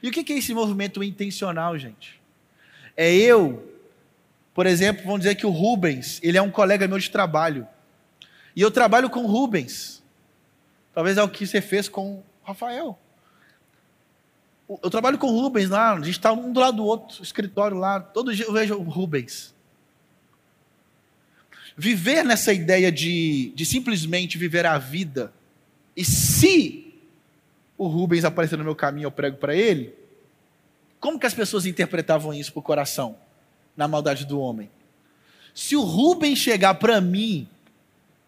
E 0.01 0.09
o 0.09 0.13
que 0.13 0.33
é 0.33 0.39
esse 0.39 0.55
movimento 0.55 1.03
intencional, 1.03 1.77
gente? 1.77 2.21
É 2.97 3.13
eu, 3.13 3.72
por 4.55 4.67
exemplo, 4.67 5.05
vamos 5.05 5.21
dizer 5.21 5.35
que 5.35 5.47
o 5.47 5.51
Rubens, 5.51 6.21
ele 6.23 6.37
é 6.37 6.43
um 6.43 6.51
colega 6.51 6.87
meu 6.87 6.99
de 6.99 7.11
trabalho. 7.11 7.67
E 8.55 8.61
eu 8.61 8.71
trabalho 8.71 9.09
com 9.09 9.25
o 9.25 9.27
Rubens. 9.27 10.03
Talvez 10.95 11.17
é 11.17 11.23
o 11.23 11.29
que 11.29 11.47
você 11.47 11.61
fez 11.61 11.89
com 11.89 12.17
o 12.17 12.25
Rafael. 12.45 12.99
Eu 14.83 14.91
trabalho 14.91 15.19
com 15.19 15.27
o 15.27 15.41
Rubens 15.41 15.69
lá, 15.69 15.93
a 15.93 15.97
gente 15.97 16.11
está 16.11 16.33
um 16.33 16.53
do 16.53 16.61
lado 16.61 16.77
do 16.79 16.85
outro, 16.85 17.23
escritório 17.23 17.77
lá, 17.77 18.01
todo 18.01 18.35
dia 18.35 18.47
eu 18.47 18.53
vejo 18.53 18.75
o 18.75 18.83
Rubens. 18.83 19.55
Viver 21.77 22.25
nessa 22.25 22.53
ideia 22.53 22.93
de, 22.93 23.53
de 23.55 23.67
simplesmente 23.67 24.39
viver 24.39 24.65
a 24.65 24.79
vida 24.79 25.33
e 25.97 26.05
se 26.05 26.95
o 27.77 27.87
Rubens 27.87 28.25
aparecer 28.25 28.57
no 28.57 28.65
meu 28.65 28.75
caminho, 28.75 29.07
eu 29.07 29.11
prego 29.11 29.37
para 29.37 29.55
ele, 29.55 29.95
como 31.01 31.19
que 31.19 31.27
as 31.27 31.35
pessoas 31.35 31.67
interpretavam 31.67 32.33
isso 32.33 32.53
para 32.53 32.61
o 32.61 32.63
coração, 32.63 33.17
na 33.77 33.89
maldade 33.89 34.25
do 34.25 34.41
homem? 34.41 34.71
Se 35.55 35.77
o 35.77 35.83
Rubens 35.83 36.39
chegar 36.39 36.75
para 36.75 37.01
mim, 37.01 37.47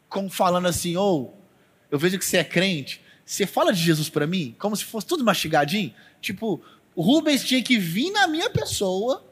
como 0.09 0.29
falando 0.29 0.69
assim, 0.69 0.97
ou 0.97 1.35
oh, 1.35 1.45
eu 1.91 1.99
vejo 1.99 2.19
que 2.19 2.25
você 2.25 2.39
é 2.39 2.45
crente, 2.45 3.01
você 3.25 3.47
fala 3.47 3.73
de 3.73 3.81
Jesus 3.81 4.09
para 4.09 4.27
mim, 4.27 4.55
como 4.59 4.77
se 4.77 4.85
fosse 4.85 5.07
tudo 5.07 5.25
mastigadinho, 5.25 5.95
tipo, 6.21 6.61
o 6.95 7.03
Rubens 7.03 7.45
tinha 7.45 7.63
que 7.63 7.79
vir 7.79 8.11
na 8.11 8.27
minha 8.27 8.51
pessoa 8.51 9.25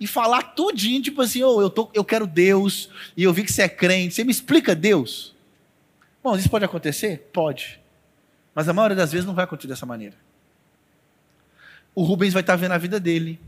e 0.00 0.06
falar 0.06 0.42
tudinho, 0.54 1.02
tipo 1.02 1.20
assim, 1.20 1.42
oh, 1.42 1.60
eu, 1.60 1.68
tô, 1.68 1.90
eu 1.92 2.04
quero 2.04 2.26
Deus, 2.26 2.88
e 3.16 3.22
eu 3.22 3.32
vi 3.32 3.44
que 3.44 3.52
você 3.52 3.62
é 3.62 3.68
crente, 3.68 4.14
você 4.14 4.24
me 4.24 4.30
explica 4.30 4.74
Deus? 4.74 5.34
Bom, 6.22 6.36
isso 6.36 6.48
pode 6.48 6.64
acontecer? 6.64 7.30
Pode. 7.32 7.80
Mas 8.54 8.68
a 8.68 8.72
maioria 8.72 8.96
das 8.96 9.12
vezes 9.12 9.26
não 9.26 9.34
vai 9.34 9.44
acontecer 9.44 9.68
dessa 9.68 9.86
maneira. 9.86 10.16
O 11.94 12.02
Rubens 12.02 12.32
vai 12.32 12.40
estar 12.40 12.56
vendo 12.56 12.72
a 12.72 12.78
vida 12.78 13.00
dele. 13.00 13.40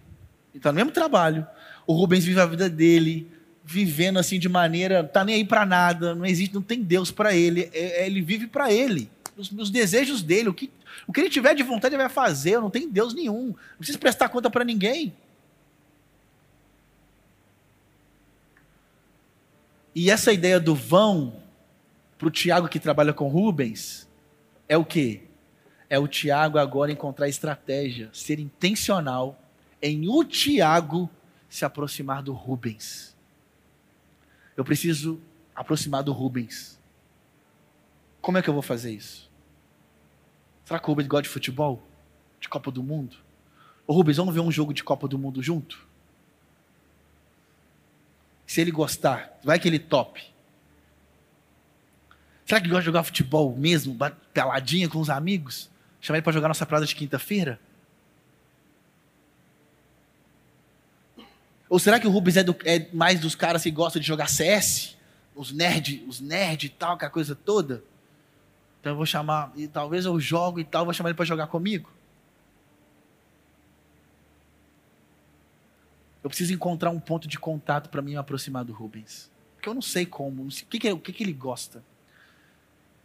Ele 0.53 0.59
está 0.59 0.71
no 0.71 0.77
mesmo 0.77 0.91
trabalho. 0.91 1.47
O 1.87 1.93
Rubens 1.93 2.25
vive 2.25 2.41
a 2.41 2.47
vida 2.47 2.69
dele, 2.69 3.27
vivendo 3.65 4.19
assim 4.19 4.39
de 4.39 4.49
maneira. 4.49 5.01
Está 5.01 5.25
nem 5.25 5.37
aí 5.37 5.45
para 5.45 5.67
nada, 5.67 6.15
não 6.15 6.25
existe, 6.25 6.55
não 6.55 6.63
tem 6.63 6.83
Deus 6.83 7.11
para 7.11 7.35
ele. 7.35 7.71
É, 7.73 8.03
é, 8.03 8.07
ele 8.07 8.23
vive 8.23 8.47
para 8.47 8.73
ele. 8.73 9.11
Os, 9.37 9.51
os, 9.53 9.71
desejos 9.71 10.23
dele, 10.23 10.49
o 10.49 10.55
que, 10.55 10.71
o 11.07 11.13
que 11.13 11.21
ele 11.21 11.31
tiver 11.31 11.55
de 11.55 11.63
vontade, 11.63 11.95
ele 11.95 12.03
vai 12.03 12.13
fazer. 12.13 12.61
Não 12.61 12.71
tem 12.71 12.89
Deus 12.89 13.15
nenhum. 13.15 13.49
Não 13.49 13.77
precisa 13.79 13.99
prestar 13.99 14.29
conta 14.29 14.51
para 14.51 14.65
ninguém. 14.65 15.13
E 19.95 20.11
essa 20.11 20.33
ideia 20.33 20.59
do 20.59 20.75
vão, 20.75 21.37
para 22.19 22.29
o 22.29 22.31
Tiago 22.31 22.69
que 22.69 22.81
trabalha 22.81 23.13
com 23.13 23.29
Rubens, 23.29 24.09
é 24.69 24.77
o 24.77 24.85
que? 24.85 25.23
é 25.93 25.99
o 25.99 26.09
Tiago 26.09 26.57
agora 26.57 26.91
encontrar 26.91 27.29
estratégia, 27.29 28.09
ser 28.15 28.41
intencional 28.41 29.39
em 29.83 30.09
o 30.09 30.25
Tiago 30.25 31.11
se 31.53 31.67
aproximar 31.67 32.23
do 32.23 32.33
Rubens. 32.33 33.15
Eu 34.57 34.65
preciso 34.65 35.21
aproximar 35.55 36.03
do 36.03 36.11
Rubens. 36.11 36.81
Como 38.23 38.39
é 38.39 38.43
que 38.43 38.49
eu 38.49 38.55
vou 38.55 38.63
fazer 38.63 38.91
isso? 38.91 39.31
Será 40.65 40.81
que 40.81 40.87
o 40.87 40.89
Rubens 40.89 41.09
gosta 41.09 41.25
de 41.25 41.29
futebol? 41.29 41.87
De 42.41 42.49
Copa 42.49 42.71
do 42.71 42.83
Mundo? 42.83 43.19
Ô 43.87 43.93
Rubens, 43.93 44.17
vamos 44.17 44.33
ver 44.33 44.41
um 44.41 44.51
jogo 44.51 44.73
de 44.73 44.83
Copa 44.83 45.07
do 45.07 45.19
Mundo 45.19 45.43
junto? 45.43 45.87
Se 48.47 48.63
ele 48.63 48.71
gostar, 48.71 49.39
vai 49.45 49.59
que 49.59 49.69
ele 49.69 49.79
top. 49.79 50.23
Será 52.47 52.61
que 52.61 52.67
ele 52.67 52.71
gosta 52.71 52.81
de 52.81 52.87
jogar 52.87 53.03
futebol 53.03 53.55
mesmo, 53.55 53.95
peladinha 54.33 54.89
com 54.89 55.01
os 55.01 55.11
amigos? 55.11 55.71
Chamar 56.01 56.17
ele 56.17 56.25
para 56.25 56.33
jogar 56.33 56.49
nossa 56.49 56.65
prada 56.65 56.87
de 56.87 56.97
quinta-feira? 56.97 57.61
Ou 61.73 61.79
será 61.79 61.99
que 61.99 62.07
o 62.07 62.11
Rubens 62.11 62.37
é, 62.37 62.45
do, 62.45 62.55
é, 62.67 62.87
mais 62.93 63.19
dos 63.19 63.35
caras 63.35 63.63
que 63.63 63.71
gostam 63.71 63.99
de 63.99 64.07
jogar 64.07 64.29
CS? 64.29 64.95
Os 65.35 65.53
nerd, 65.53 66.05
os 66.07 66.21
nerd 66.21 66.67
e 66.67 66.69
tal, 66.69 66.97
aquela 66.97 67.11
coisa 67.11 67.35
toda? 67.35 67.83
Então 68.79 68.93
eu 68.93 68.97
vou 68.97 69.07
chamar, 69.07 69.51
e 69.57 69.67
talvez 69.67 70.05
eu 70.05 70.21
jogo 70.21 70.61
e 70.61 70.65
tal, 70.65 70.85
vou 70.85 70.93
chamar 70.93 71.09
ele 71.09 71.17
para 71.17 71.25
jogar 71.25 71.47
comigo. 71.47 71.91
Eu 76.23 76.29
preciso 76.29 76.53
encontrar 76.53 76.91
um 76.91 77.01
ponto 77.01 77.27
de 77.27 77.39
contato 77.39 77.89
para 77.89 78.03
mim 78.03 78.11
me 78.11 78.17
aproximar 78.19 78.67
do 78.67 78.75
Rubens. 78.75 79.31
Porque 79.55 79.67
eu 79.67 79.73
não 79.73 79.81
sei 79.81 80.05
como, 80.05 80.45
não 80.45 80.51
sei, 80.51 80.65
o, 80.65 80.67
que, 80.67 80.79
que, 80.79 80.89
é, 80.89 80.93
o 80.93 80.99
que, 80.99 81.11
que 81.11 81.25
ele 81.25 81.33
gosta. 81.33 81.83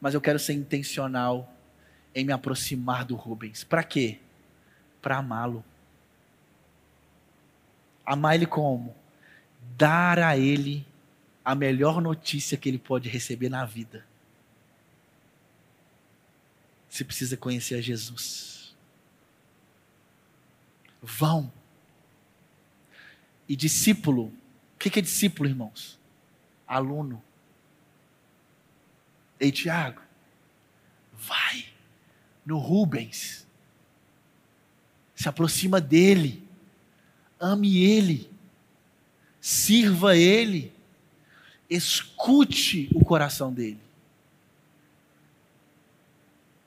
Mas 0.02 0.14
eu 0.14 0.20
quero 0.20 0.40
ser 0.40 0.52
intencional 0.52 1.50
em 2.14 2.26
me 2.26 2.34
aproximar 2.34 3.06
do 3.06 3.16
Rubens. 3.16 3.64
Para 3.64 3.82
quê? 3.82 4.20
Para 5.02 5.20
amá-lo. 5.20 5.64
Amar 8.08 8.36
ele 8.36 8.46
como? 8.46 8.96
Dar 9.76 10.18
a 10.18 10.38
ele 10.38 10.88
a 11.44 11.54
melhor 11.54 12.02
notícia 12.02 12.58
que 12.58 12.70
ele 12.70 12.80
pode 12.80 13.10
receber 13.10 13.50
na 13.50 13.66
vida. 13.66 14.08
Você 16.90 17.04
precisa 17.04 17.36
conhecer 17.36 17.76
a 17.76 17.82
Jesus. 17.82 18.74
Vão. 21.02 21.52
E 23.48 23.58
discípulo. 23.58 24.28
O 24.76 24.78
que 24.80 24.98
é 24.98 25.02
discípulo, 25.02 25.50
irmãos? 25.50 26.00
Aluno. 26.66 27.22
Ei, 29.38 29.52
Tiago, 29.52 30.02
vai 31.14 31.66
no 32.46 32.58
Rubens. 32.58 33.46
Se 35.14 35.28
aproxima 35.28 35.82
dele 35.82 36.47
ame 37.40 37.84
Ele, 37.84 38.30
sirva 39.40 40.16
Ele, 40.16 40.74
escute 41.70 42.90
o 42.94 43.04
coração 43.04 43.52
dele. 43.52 43.80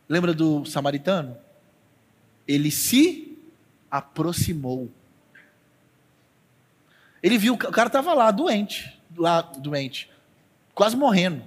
Lembra 0.09 0.35
do 0.35 0.65
samaritano? 0.65 1.37
Ele 2.47 2.71
se 2.71 3.39
aproximou. 3.91 4.91
Ele 7.23 7.39
viu, 7.39 7.55
o 7.55 7.59
cara 7.59 7.87
estava 7.87 8.12
lá, 8.15 8.31
doente, 8.31 8.99
lá, 9.17 9.43
doente, 9.43 10.11
quase 10.75 10.97
morrendo. 10.97 11.45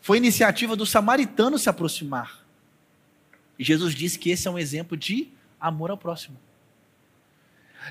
Foi 0.00 0.16
iniciativa 0.16 0.74
do 0.74 0.86
samaritano 0.86 1.58
se 1.58 1.68
aproximar. 1.68 2.42
E 3.58 3.64
Jesus 3.64 3.94
disse 3.94 4.18
que 4.18 4.30
esse 4.30 4.48
é 4.48 4.50
um 4.50 4.58
exemplo 4.58 4.96
de 4.96 5.28
amor 5.60 5.90
ao 5.90 5.98
próximo. 5.98 6.38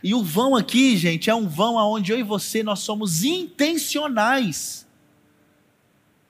E 0.03 0.13
o 0.13 0.23
vão 0.23 0.55
aqui, 0.55 0.95
gente, 0.97 1.29
é 1.29 1.35
um 1.35 1.47
vão 1.47 1.75
onde 1.75 2.11
eu 2.11 2.19
e 2.19 2.23
você 2.23 2.63
nós 2.63 2.79
somos 2.79 3.23
intencionais 3.23 4.87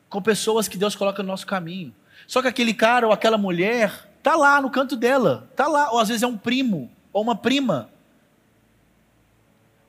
com 0.10 0.22
pessoas 0.22 0.68
que 0.68 0.78
Deus 0.78 0.96
coloca 0.96 1.22
no 1.22 1.28
nosso 1.28 1.46
caminho. 1.46 1.94
Só 2.26 2.42
que 2.42 2.48
aquele 2.48 2.74
cara 2.74 3.08
ou 3.08 3.14
aquela 3.14 3.38
mulher 3.38 4.10
tá 4.24 4.36
lá 4.36 4.62
no 4.62 4.70
canto 4.70 4.96
dela, 4.96 5.50
tá 5.56 5.68
lá, 5.68 5.92
ou 5.92 6.00
às 6.00 6.08
vezes 6.08 6.24
é 6.24 6.28
um 6.28 6.38
primo 6.38 6.90
ou 7.14 7.22
uma 7.22 7.36
prima. 7.36 7.90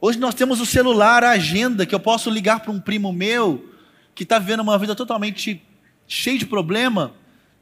Hoje 0.00 0.18
nós 0.18 0.34
temos 0.34 0.60
o 0.60 0.66
celular, 0.66 1.24
a 1.24 1.30
agenda, 1.30 1.84
que 1.84 1.94
eu 1.94 2.00
posso 2.00 2.30
ligar 2.30 2.60
para 2.60 2.70
um 2.70 2.80
primo 2.80 3.12
meu 3.12 3.74
que 4.14 4.22
está 4.22 4.38
vivendo 4.38 4.60
uma 4.60 4.78
vida 4.78 4.94
totalmente 4.94 5.62
cheia 6.06 6.38
de 6.38 6.46
problema 6.46 7.12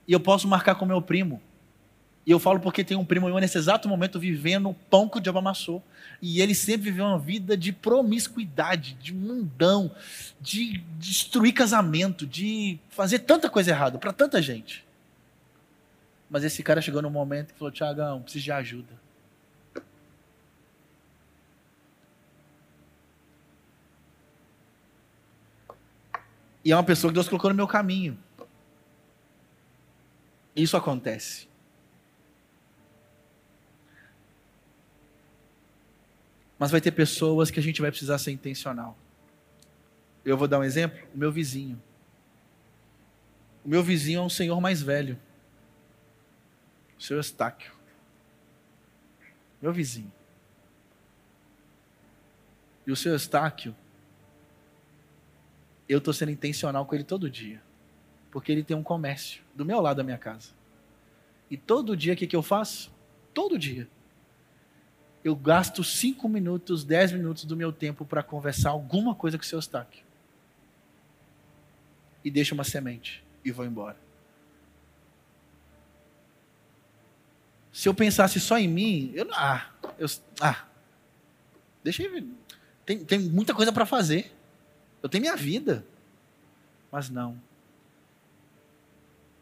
e 0.06 0.12
eu 0.12 0.20
posso 0.20 0.46
marcar 0.46 0.74
com 0.74 0.84
meu 0.84 1.00
primo. 1.00 1.40
E 2.26 2.30
eu 2.32 2.40
falo 2.40 2.58
porque 2.58 2.82
tem 2.82 2.96
um 2.96 3.04
primo 3.04 3.28
meu 3.28 3.38
nesse 3.38 3.56
exato 3.56 3.88
momento 3.88 4.18
vivendo 4.18 4.68
o 4.68 4.74
pão 4.74 5.08
que 5.08 5.18
o 5.18 5.20
diabo 5.20 5.38
amassou. 5.38 5.80
E 6.20 6.40
ele 6.40 6.56
sempre 6.56 6.90
viveu 6.90 7.04
uma 7.04 7.20
vida 7.20 7.56
de 7.56 7.72
promiscuidade, 7.72 8.94
de 8.94 9.14
mundão, 9.14 9.94
de 10.40 10.78
destruir 10.98 11.52
casamento, 11.52 12.26
de 12.26 12.80
fazer 12.88 13.20
tanta 13.20 13.48
coisa 13.48 13.70
errada 13.70 13.96
para 13.96 14.12
tanta 14.12 14.42
gente. 14.42 14.84
Mas 16.28 16.42
esse 16.42 16.64
cara 16.64 16.82
chegou 16.82 17.00
num 17.00 17.10
momento 17.10 17.52
que 17.52 17.58
falou: 17.60 17.70
Tiagão, 17.70 18.20
preciso 18.22 18.44
de 18.44 18.50
ajuda. 18.50 19.06
E 26.64 26.72
é 26.72 26.76
uma 26.76 26.82
pessoa 26.82 27.12
que 27.12 27.14
Deus 27.14 27.28
colocou 27.28 27.50
no 27.50 27.56
meu 27.56 27.68
caminho. 27.68 28.18
Isso 30.56 30.76
acontece. 30.76 31.46
Mas 36.58 36.70
vai 36.70 36.80
ter 36.80 36.90
pessoas 36.90 37.50
que 37.50 37.60
a 37.60 37.62
gente 37.62 37.80
vai 37.80 37.90
precisar 37.90 38.18
ser 38.18 38.30
intencional. 38.30 38.96
Eu 40.24 40.36
vou 40.36 40.48
dar 40.48 40.58
um 40.58 40.64
exemplo: 40.64 40.98
o 41.14 41.18
meu 41.18 41.30
vizinho. 41.30 41.80
O 43.64 43.68
meu 43.68 43.82
vizinho 43.82 44.20
é 44.20 44.22
um 44.22 44.28
senhor 44.28 44.60
mais 44.60 44.80
velho. 44.80 45.18
O 46.98 47.02
seu 47.02 47.20
Estáquio. 47.20 47.72
Meu 49.60 49.72
vizinho. 49.72 50.12
E 52.86 52.92
o 52.92 52.96
seu 52.96 53.14
Estáquio, 53.16 53.74
eu 55.88 55.98
estou 55.98 56.14
sendo 56.14 56.30
intencional 56.30 56.86
com 56.86 56.94
ele 56.94 57.04
todo 57.04 57.28
dia. 57.28 57.60
Porque 58.30 58.52
ele 58.52 58.62
tem 58.62 58.76
um 58.76 58.82
comércio 58.82 59.42
do 59.54 59.64
meu 59.64 59.80
lado 59.80 59.98
da 59.98 60.04
minha 60.04 60.18
casa. 60.18 60.50
E 61.50 61.56
todo 61.56 61.96
dia 61.96 62.14
o 62.14 62.16
que, 62.16 62.26
que 62.26 62.36
eu 62.36 62.42
faço? 62.42 62.92
Todo 63.34 63.58
dia 63.58 63.88
eu 65.26 65.34
gasto 65.34 65.82
cinco 65.82 66.28
minutos, 66.28 66.84
dez 66.84 67.10
minutos 67.10 67.44
do 67.44 67.56
meu 67.56 67.72
tempo 67.72 68.04
para 68.04 68.22
conversar 68.22 68.70
alguma 68.70 69.12
coisa 69.12 69.36
com 69.36 69.42
o 69.42 69.46
seu 69.46 69.56
Eustáquio. 69.56 70.04
E 72.24 72.30
deixo 72.30 72.54
uma 72.54 72.62
semente 72.62 73.24
e 73.44 73.50
vou 73.50 73.66
embora. 73.66 73.96
Se 77.72 77.88
eu 77.88 77.94
pensasse 77.94 78.38
só 78.38 78.56
em 78.56 78.68
mim, 78.68 79.10
eu 79.14 79.26
ah, 79.32 79.68
eu, 79.98 80.06
ah, 80.40 80.64
deixa 81.82 82.04
eu. 82.04 82.24
Tem, 82.84 83.04
tem 83.04 83.18
muita 83.18 83.52
coisa 83.52 83.72
para 83.72 83.84
fazer. 83.84 84.32
Eu 85.02 85.08
tenho 85.08 85.22
minha 85.22 85.36
vida. 85.36 85.84
Mas 86.90 87.10
não. 87.10 87.36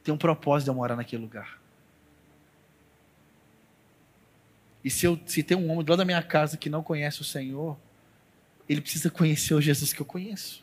Tem 0.03 0.15
um 0.15 0.19
propósito 0.19 0.65
de 0.65 0.71
eu 0.71 0.75
morar 0.75 0.97
naquele 0.97 1.21
lugar. 1.21 1.61
E 4.85 4.91
se, 4.91 5.07
eu, 5.07 5.19
se 5.25 5.43
tem 5.43 5.57
um 5.57 5.71
homem 5.71 5.85
do 5.85 5.91
lado 5.91 5.99
da 5.99 6.05
minha 6.05 6.23
casa 6.23 6.59
que 6.59 6.69
não 6.69 6.83
conhece 6.83 7.23
o 7.23 7.25
Senhor, 7.25 7.77
ele 8.69 8.81
precisa 8.81 9.11
conhecer 9.11 9.55
o 9.55 9.61
Jesus 9.61 9.93
que 9.93 10.01
eu 10.01 10.07
conheço. 10.07 10.63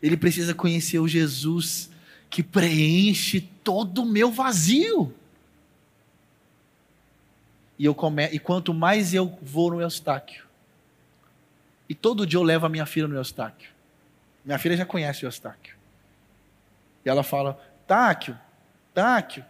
Ele 0.00 0.16
precisa 0.16 0.54
conhecer 0.54 1.00
o 1.00 1.08
Jesus 1.08 1.90
que 2.30 2.42
preenche 2.42 3.40
todo 3.40 4.02
o 4.02 4.06
meu 4.06 4.30
vazio. 4.30 5.12
E, 7.78 7.84
eu 7.84 7.94
come... 7.94 8.26
e 8.26 8.38
quanto 8.38 8.72
mais 8.72 9.12
eu 9.12 9.38
vou 9.42 9.70
no 9.70 9.80
Eustáquio, 9.80 10.46
e 11.88 11.94
todo 11.94 12.26
dia 12.26 12.38
eu 12.38 12.42
levo 12.42 12.66
a 12.66 12.68
minha 12.68 12.84
filha 12.84 13.08
no 13.08 13.16
Eustáquio. 13.16 13.70
Minha 14.44 14.58
filha 14.58 14.76
já 14.76 14.84
conhece 14.84 15.24
o 15.24 15.26
Eustáquio. 15.26 15.74
E 17.04 17.08
ela 17.08 17.22
fala: 17.22 17.58
Táquio, 17.86 18.38
Eustáquio. 18.98 19.44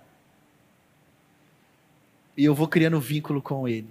E 2.37 2.45
eu 2.45 2.55
vou 2.55 2.69
criando 2.69 3.01
vínculo 3.01 3.41
com 3.41 3.67
ele. 3.67 3.89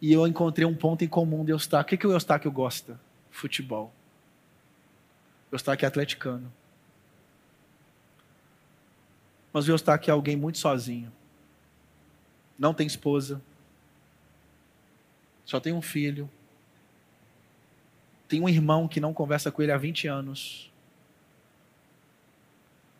E 0.00 0.12
eu 0.12 0.26
encontrei 0.26 0.66
um 0.66 0.74
ponto 0.74 1.04
em 1.04 1.08
comum 1.08 1.44
de 1.44 1.52
Eustáquio. 1.52 1.86
O 1.86 1.88
que, 1.88 1.96
que 1.96 2.06
o 2.06 2.12
Eustáquio 2.12 2.50
gosta? 2.50 2.98
Futebol. 3.30 3.92
Eustáquio 5.50 5.84
é 5.84 5.88
atleticano. 5.88 6.52
Mas 9.52 9.66
o 9.68 9.72
Eustáquio 9.72 10.10
é 10.10 10.12
alguém 10.12 10.36
muito 10.36 10.58
sozinho. 10.58 11.12
Não 12.58 12.72
tem 12.72 12.86
esposa. 12.86 13.42
Só 15.44 15.58
tem 15.58 15.72
um 15.72 15.82
filho. 15.82 16.30
Tem 18.28 18.40
um 18.40 18.48
irmão 18.48 18.88
que 18.88 19.00
não 19.00 19.12
conversa 19.12 19.50
com 19.50 19.62
ele 19.62 19.72
há 19.72 19.78
20 19.78 20.06
anos. 20.08 20.70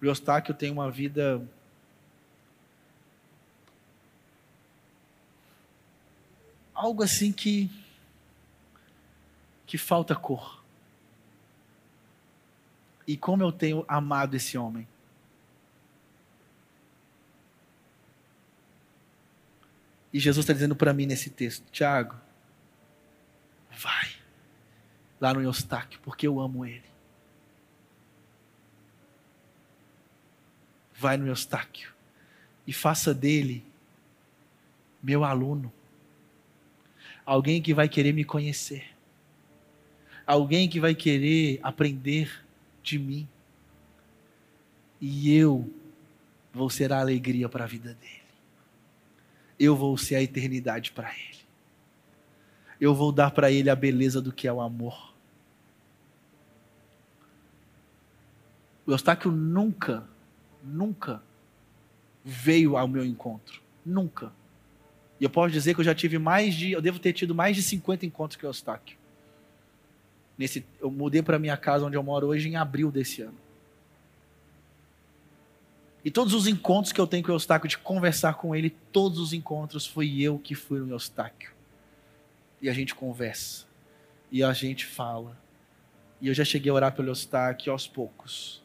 O 0.00 0.04
Eustáquio 0.04 0.54
tem 0.54 0.70
uma 0.70 0.90
vida 0.90 1.42
algo 6.74 7.02
assim 7.02 7.32
que 7.32 7.70
que 9.66 9.76
falta 9.76 10.14
cor. 10.14 10.64
E 13.06 13.16
como 13.16 13.42
eu 13.42 13.50
tenho 13.50 13.84
amado 13.88 14.36
esse 14.36 14.56
homem. 14.56 14.86
E 20.12 20.20
Jesus 20.20 20.44
está 20.44 20.52
dizendo 20.52 20.76
para 20.76 20.92
mim 20.92 21.06
nesse 21.06 21.30
texto: 21.30 21.68
Tiago, 21.70 22.14
vai 23.70 24.14
lá 25.20 25.34
no 25.34 25.42
Eustáquio, 25.42 26.00
porque 26.02 26.26
eu 26.26 26.40
amo 26.40 26.64
ele. 26.64 26.85
Vai 30.98 31.16
no 31.16 31.26
Eustáquio 31.26 31.92
e 32.66 32.72
faça 32.72 33.14
dele 33.14 33.64
meu 35.02 35.22
aluno. 35.24 35.72
Alguém 37.24 37.60
que 37.60 37.74
vai 37.74 37.88
querer 37.88 38.12
me 38.12 38.24
conhecer. 38.24 38.84
Alguém 40.26 40.68
que 40.68 40.80
vai 40.80 40.94
querer 40.94 41.60
aprender 41.62 42.44
de 42.82 42.98
mim. 42.98 43.28
E 45.00 45.32
eu 45.32 45.70
vou 46.52 46.70
ser 46.70 46.92
a 46.92 47.00
alegria 47.00 47.48
para 47.48 47.64
a 47.64 47.66
vida 47.66 47.94
dele. 47.94 48.22
Eu 49.58 49.76
vou 49.76 49.96
ser 49.96 50.16
a 50.16 50.22
eternidade 50.22 50.92
para 50.92 51.12
ele. 51.12 51.36
Eu 52.80 52.94
vou 52.94 53.12
dar 53.12 53.30
para 53.30 53.50
ele 53.50 53.70
a 53.70 53.76
beleza 53.76 54.20
do 54.20 54.32
que 54.32 54.48
é 54.48 54.52
o 54.52 54.60
amor. 54.60 55.14
O 58.86 58.92
Eustáquio 58.92 59.30
nunca, 59.30 60.06
nunca 60.66 61.22
veio 62.24 62.76
ao 62.76 62.88
meu 62.88 63.04
encontro. 63.04 63.62
Nunca. 63.84 64.32
E 65.20 65.24
eu 65.24 65.30
posso 65.30 65.52
dizer 65.52 65.74
que 65.74 65.80
eu 65.80 65.84
já 65.84 65.94
tive 65.94 66.18
mais 66.18 66.54
de. 66.54 66.72
Eu 66.72 66.82
devo 66.82 66.98
ter 66.98 67.12
tido 67.12 67.34
mais 67.34 67.56
de 67.56 67.62
50 67.62 68.04
encontros 68.04 68.38
com 68.38 68.46
o 68.46 68.50
Eustáquio. 68.50 68.98
Nesse, 70.36 70.66
eu 70.80 70.90
mudei 70.90 71.22
para 71.22 71.38
minha 71.38 71.56
casa 71.56 71.86
onde 71.86 71.96
eu 71.96 72.02
moro 72.02 72.26
hoje 72.26 72.48
em 72.48 72.56
abril 72.56 72.90
desse 72.90 73.22
ano. 73.22 73.38
E 76.04 76.10
todos 76.10 76.34
os 76.34 76.46
encontros 76.46 76.92
que 76.92 77.00
eu 77.00 77.06
tenho 77.06 77.24
com 77.24 77.30
o 77.30 77.34
Eustáquio, 77.34 77.68
de 77.68 77.78
conversar 77.78 78.34
com 78.34 78.54
ele, 78.54 78.70
todos 78.70 79.18
os 79.18 79.32
encontros 79.32 79.86
foi 79.86 80.20
eu 80.20 80.38
que 80.38 80.54
fui 80.54 80.78
no 80.78 80.90
Eustáquio. 80.90 81.50
E 82.60 82.68
a 82.68 82.72
gente 82.72 82.94
conversa. 82.94 83.64
E 84.30 84.42
a 84.42 84.52
gente 84.52 84.84
fala. 84.84 85.36
E 86.20 86.28
eu 86.28 86.34
já 86.34 86.44
cheguei 86.44 86.70
a 86.70 86.74
orar 86.74 86.92
pelo 86.94 87.08
Eustáquio 87.08 87.72
aos 87.72 87.86
poucos. 87.88 88.62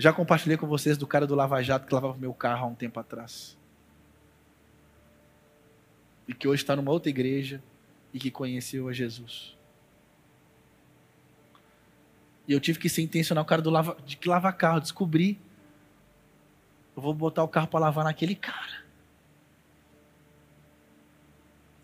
Já 0.00 0.14
compartilhei 0.14 0.56
com 0.56 0.66
vocês 0.66 0.96
do 0.96 1.06
cara 1.06 1.26
do 1.26 1.34
Lava 1.34 1.62
Jato 1.62 1.86
que 1.86 1.92
lavava 1.92 2.16
meu 2.16 2.32
carro 2.32 2.64
há 2.64 2.68
um 2.68 2.74
tempo 2.74 2.98
atrás 2.98 3.54
e 6.26 6.32
que 6.32 6.48
hoje 6.48 6.62
está 6.62 6.74
numa 6.74 6.90
outra 6.90 7.10
igreja 7.10 7.62
e 8.10 8.18
que 8.18 8.30
conheceu 8.30 8.88
a 8.88 8.94
Jesus. 8.94 9.54
E 12.48 12.52
eu 12.54 12.58
tive 12.58 12.78
que 12.78 12.88
ser 12.88 13.02
intencional, 13.02 13.44
o 13.44 13.46
cara 13.46 13.60
do 13.60 13.68
lava, 13.68 13.94
de 14.06 14.16
que 14.16 14.26
lava 14.26 14.50
carro, 14.54 14.80
descobri. 14.80 15.38
Eu 16.96 17.02
vou 17.02 17.12
botar 17.12 17.44
o 17.44 17.48
carro 17.48 17.66
para 17.66 17.80
lavar 17.80 18.04
naquele 18.04 18.34
cara. 18.34 18.82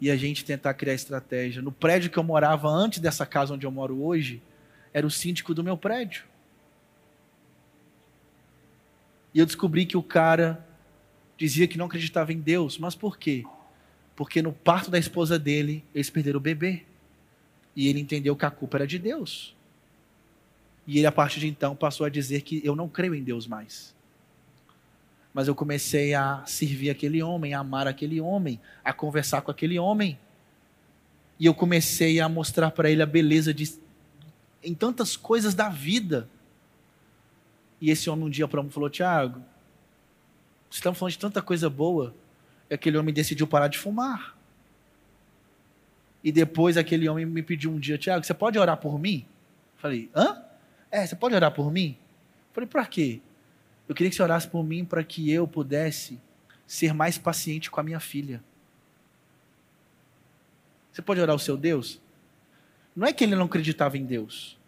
E 0.01 0.11
a 0.11 0.17
gente 0.17 0.43
tentar 0.43 0.73
criar 0.73 0.95
estratégia. 0.95 1.61
No 1.61 1.71
prédio 1.71 2.11
que 2.11 2.19
eu 2.19 2.25
morava 2.25 2.67
antes 2.67 2.99
dessa 2.99 3.27
casa 3.27 3.53
onde 3.53 3.67
eu 3.67 3.71
moro 3.71 4.03
hoje, 4.03 4.43
era 4.91 5.07
o 5.07 5.11
síndico 5.11 5.53
do 5.53 5.63
meu 5.63 5.77
prédio. 5.77 6.25
E 9.37 9.39
eu 9.39 9.45
descobri 9.45 9.85
que 9.85 9.99
o 9.99 10.03
cara 10.03 10.67
dizia 11.37 11.69
que 11.69 11.77
não 11.77 11.85
acreditava 11.85 12.33
em 12.33 12.41
Deus, 12.41 12.79
mas 12.79 12.95
por 12.95 13.19
quê? 13.19 13.45
Porque 14.17 14.41
no 14.41 14.51
parto 14.51 14.91
da 14.91 14.99
esposa 14.99 15.39
dele, 15.39 15.85
eles 15.95 16.09
perderam 16.09 16.39
o 16.39 16.41
bebê. 16.41 16.85
E 17.77 17.87
ele 17.87 18.01
entendeu 18.01 18.35
que 18.35 18.47
a 18.47 18.51
culpa 18.51 18.79
era 18.79 18.87
de 18.87 18.99
Deus. 18.99 19.55
E 20.87 20.97
ele, 20.97 21.07
a 21.07 21.13
partir 21.13 21.41
de 21.41 21.49
então, 21.49 21.77
passou 21.77 22.07
a 22.07 22.09
dizer 22.09 22.41
que 22.41 22.63
eu 22.65 22.75
não 22.75 22.89
creio 22.89 23.15
em 23.15 23.23
Deus 23.23 23.47
mais. 23.47 23.95
Mas 25.35 25.49
eu 25.49 25.55
comecei 25.55 26.15
a 26.15 26.43
servir 26.47 26.89
aquele 26.89 27.23
homem, 27.23 27.53
a 27.53 27.59
amar 27.59 27.87
aquele 27.87 28.19
homem, 28.19 28.59
a 28.83 28.91
conversar 28.91 29.43
com 29.43 29.51
aquele 29.51 29.79
homem. 29.79 30.19
E 31.39 31.45
eu 31.45 31.53
comecei 31.53 32.21
a 32.21 32.27
mostrar 32.27 32.71
para 32.71 32.91
ele 32.91 33.03
a 33.03 33.07
beleza 33.07 33.53
de, 33.53 33.71
em 34.65 34.73
tantas 34.73 35.15
coisas 35.15 35.53
da 35.53 35.69
vida. 35.69 36.27
E 37.81 37.91
esse 37.91 38.09
homem 38.09 38.27
um 38.27 38.31
dia 38.31 38.49
para 38.49 38.63
mim 38.63 38.71
falou: 38.71 38.89
Tiago, 38.91 39.43
estamos 40.71 40.99
falando 40.99 41.13
de 41.13 41.19
tanta 41.19 41.43
coisa 41.43 41.69
boa 41.69 42.15
aquele 42.75 42.97
homem 42.97 43.15
decidiu 43.15 43.47
parar 43.47 43.69
de 43.69 43.79
fumar. 43.79 44.37
E 46.23 46.33
depois 46.33 46.77
aquele 46.77 47.09
homem 47.09 47.25
me 47.25 47.43
pediu 47.43 47.71
um 47.71 47.79
dia, 47.79 47.97
Tiago, 47.97 48.25
você 48.25 48.35
pode 48.35 48.59
orar 48.59 48.77
por 48.77 48.99
mim? 48.99 49.25
Falei, 49.77 50.11
hã? 50.15 50.43
É, 50.91 51.07
você 51.07 51.15
pode 51.15 51.35
orar 51.35 51.53
por 51.53 51.71
mim? 51.71 51.97
Falei, 52.53 52.69
para 52.69 52.85
quê? 52.87 53.21
Eu 53.89 53.95
queria 53.95 54.11
que 54.11 54.17
você 54.17 54.23
orasse 54.23 54.49
por 54.49 54.65
mim 54.65 54.85
para 54.85 55.05
que 55.05 55.31
eu 55.31 55.47
pudesse 55.47 56.19
ser 56.67 56.93
mais 56.93 57.17
paciente 57.17 57.71
com 57.71 57.79
a 57.79 57.83
minha 57.83 58.01
filha. 58.01 58.43
Você 60.91 61.01
pode 61.01 61.21
orar 61.21 61.35
ao 61.35 61.39
seu 61.39 61.57
Deus? 61.57 62.01
Não 62.95 63.07
é 63.07 63.13
que 63.13 63.23
ele 63.23 63.37
não 63.37 63.45
acreditava 63.45 63.97
em 63.97 64.05
Deus. 64.05 64.59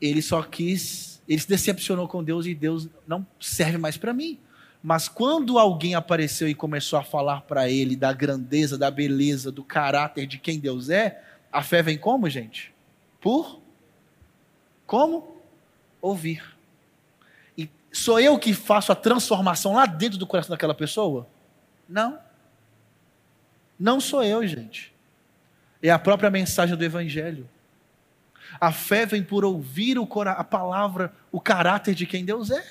Ele 0.00 0.20
só 0.20 0.42
quis, 0.42 1.11
ele 1.28 1.40
se 1.40 1.48
decepcionou 1.48 2.08
com 2.08 2.22
Deus 2.22 2.46
e 2.46 2.54
Deus 2.54 2.88
não 3.06 3.26
serve 3.40 3.78
mais 3.78 3.96
para 3.96 4.12
mim. 4.12 4.38
Mas 4.82 5.08
quando 5.08 5.58
alguém 5.58 5.94
apareceu 5.94 6.48
e 6.48 6.54
começou 6.54 6.98
a 6.98 7.04
falar 7.04 7.42
para 7.42 7.70
ele 7.70 7.94
da 7.94 8.12
grandeza, 8.12 8.76
da 8.76 8.90
beleza, 8.90 9.52
do 9.52 9.62
caráter 9.62 10.26
de 10.26 10.38
quem 10.38 10.58
Deus 10.58 10.90
é, 10.90 11.22
a 11.52 11.62
fé 11.62 11.82
vem 11.82 11.96
como, 11.96 12.28
gente? 12.28 12.72
Por 13.20 13.60
como? 14.86 15.36
Ouvir. 16.00 16.42
E 17.56 17.70
sou 17.92 18.18
eu 18.18 18.38
que 18.38 18.52
faço 18.52 18.90
a 18.90 18.96
transformação 18.96 19.74
lá 19.74 19.86
dentro 19.86 20.18
do 20.18 20.26
coração 20.26 20.50
daquela 20.50 20.74
pessoa? 20.74 21.28
Não. 21.88 22.18
Não 23.78 24.00
sou 24.00 24.24
eu, 24.24 24.44
gente. 24.46 24.92
É 25.80 25.90
a 25.90 25.98
própria 25.98 26.30
mensagem 26.30 26.76
do 26.76 26.84
Evangelho. 26.84 27.48
A 28.62 28.70
fé 28.70 29.04
vem 29.04 29.24
por 29.24 29.44
ouvir 29.44 29.96
a 29.98 30.44
palavra, 30.44 31.12
o 31.32 31.40
caráter 31.40 31.96
de 31.96 32.06
quem 32.06 32.24
Deus 32.24 32.48
é. 32.52 32.64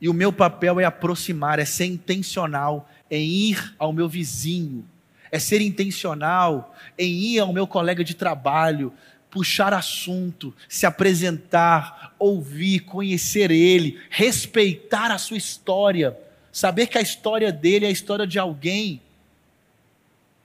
E 0.00 0.08
o 0.08 0.12
meu 0.12 0.32
papel 0.32 0.80
é 0.80 0.84
aproximar, 0.84 1.60
é 1.60 1.64
ser 1.64 1.84
intencional 1.84 2.90
em 3.08 3.24
ir 3.30 3.76
ao 3.78 3.92
meu 3.92 4.08
vizinho, 4.08 4.84
é 5.30 5.38
ser 5.38 5.60
intencional 5.60 6.74
em 6.98 7.12
ir 7.12 7.38
ao 7.38 7.52
meu 7.52 7.64
colega 7.64 8.02
de 8.02 8.12
trabalho, 8.12 8.92
puxar 9.30 9.72
assunto, 9.72 10.52
se 10.68 10.84
apresentar, 10.84 12.12
ouvir, 12.18 12.80
conhecer 12.80 13.52
ele, 13.52 14.00
respeitar 14.10 15.12
a 15.12 15.18
sua 15.18 15.36
história, 15.36 16.18
saber 16.50 16.88
que 16.88 16.98
a 16.98 17.02
história 17.02 17.52
dele 17.52 17.84
é 17.84 17.88
a 17.88 17.92
história 17.92 18.26
de 18.26 18.40
alguém 18.40 19.00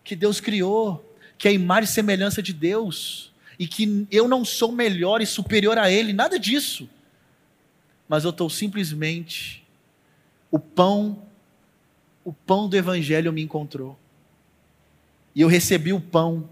que 0.03 0.15
Deus 0.15 0.39
criou, 0.39 1.08
que 1.39 1.47
é 1.47 1.52
a 1.52 1.54
imagem 1.54 1.89
e 1.89 1.93
semelhança 1.93 2.43
de 2.43 2.54
Deus, 2.54 3.34
e 3.58 3.67
que 3.67 4.06
eu 4.12 4.28
não 4.28 4.45
sou 4.45 4.71
melhor 4.71 5.19
e 5.19 5.25
superior 5.25 5.80
a 5.80 5.89
ele, 5.89 6.13
nada 6.13 6.38
disso 6.38 6.88
mas 8.10 8.23
eu 8.23 8.32
estou 8.32 8.49
simplesmente. 8.49 9.63
O 10.49 10.58
pão, 10.58 11.21
o 12.25 12.34
pão 12.34 12.67
do 12.67 12.75
Evangelho 12.75 13.32
me 13.32 13.43
encontrou. 13.43 13.95
E 15.36 15.41
eu 15.41 15.47
recebi 15.47 15.93
o 15.93 16.02
pão, 16.02 16.49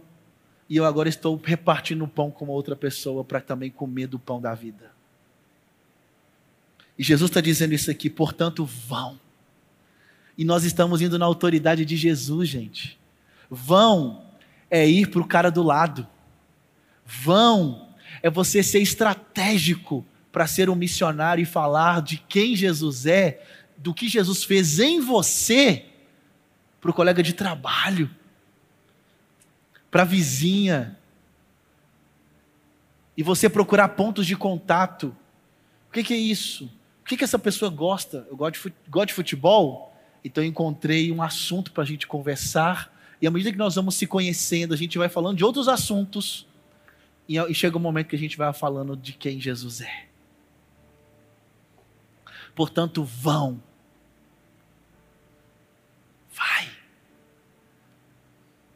e 0.70 0.78
eu 0.78 0.86
agora 0.86 1.10
estou 1.10 1.36
repartindo 1.44 2.04
o 2.04 2.08
pão 2.08 2.30
com 2.30 2.46
outra 2.48 2.76
pessoa 2.76 3.24
para 3.24 3.42
também 3.42 3.72
comer 3.72 4.06
do 4.06 4.20
pão 4.20 4.40
da 4.40 4.54
vida. 4.54 4.92
E 6.98 7.04
Jesus 7.04 7.32
está 7.32 7.42
dizendo 7.42 7.74
isso 7.74 7.90
aqui, 7.90 8.08
portanto, 8.08 8.64
vão. 8.64 9.20
E 10.38 10.46
nós 10.46 10.64
estamos 10.64 11.02
indo 11.02 11.18
na 11.18 11.26
autoridade 11.26 11.84
de 11.84 11.98
Jesus, 11.98 12.48
gente. 12.48 13.00
Vão 13.50 14.24
é 14.70 14.88
ir 14.88 15.10
para 15.10 15.22
o 15.22 15.28
cara 15.28 15.50
do 15.50 15.64
lado. 15.64 16.08
Vão 17.06 17.88
é 18.22 18.30
você 18.30 18.64
ser 18.64 18.80
estratégico 18.80 20.06
para 20.32 20.48
ser 20.48 20.70
um 20.70 20.76
missionário 20.76 21.42
e 21.42 21.46
falar 21.46 22.02
de 22.02 22.18
quem 22.18 22.56
Jesus 22.56 23.06
é, 23.06 23.42
do 23.78 23.94
que 23.94 24.08
Jesus 24.08 24.44
fez 24.44 24.80
em 24.80 25.00
você, 25.00 25.86
para 26.82 26.92
o 26.92 26.94
colega 26.94 27.24
de 27.24 27.34
trabalho, 27.34 28.10
para 29.90 30.02
a 30.04 30.06
vizinha, 30.06 30.98
e 33.16 33.24
você 33.24 33.50
procurar 33.50 33.90
pontos 33.90 34.28
de 34.28 34.36
contato. 34.36 35.16
O 35.90 35.92
que, 35.92 36.04
que 36.04 36.14
é 36.14 36.18
isso? 36.18 36.66
O 37.02 37.06
que, 37.06 37.18
que 37.18 37.24
essa 37.24 37.40
pessoa 37.40 37.72
gosta? 37.72 38.28
Eu 38.30 38.38
gosto 38.38 38.72
de, 39.08 39.14
futebol, 39.14 39.96
então 40.24 40.44
eu 40.44 40.50
encontrei 40.50 41.12
um 41.12 41.22
assunto 41.22 41.72
para 41.72 41.84
a 41.84 41.86
gente 41.86 42.06
conversar 42.06 42.94
E 43.22 43.28
à 43.28 43.32
medida 43.32 43.52
que 43.52 43.58
nós 43.58 43.76
vamos 43.76 43.96
se 43.96 44.06
conhecendo, 44.06 44.74
a 44.74 44.78
gente 44.78 44.98
vai 44.98 45.10
falando 45.10 45.38
de 45.38 45.44
outros 45.44 45.68
assuntos. 45.68 46.46
E 47.28 47.54
chega 47.54 47.78
um 47.78 47.82
momento 47.82 48.08
que 48.08 48.16
a 48.16 48.20
gente 48.20 48.38
vai 48.38 48.52
falando 48.54 48.96
de 48.96 49.14
quem 49.14 49.40
Jesus 49.40 49.82
é. 49.82 50.08
Portanto, 52.56 53.04
vão. 53.04 53.62
Vai. 56.32 56.70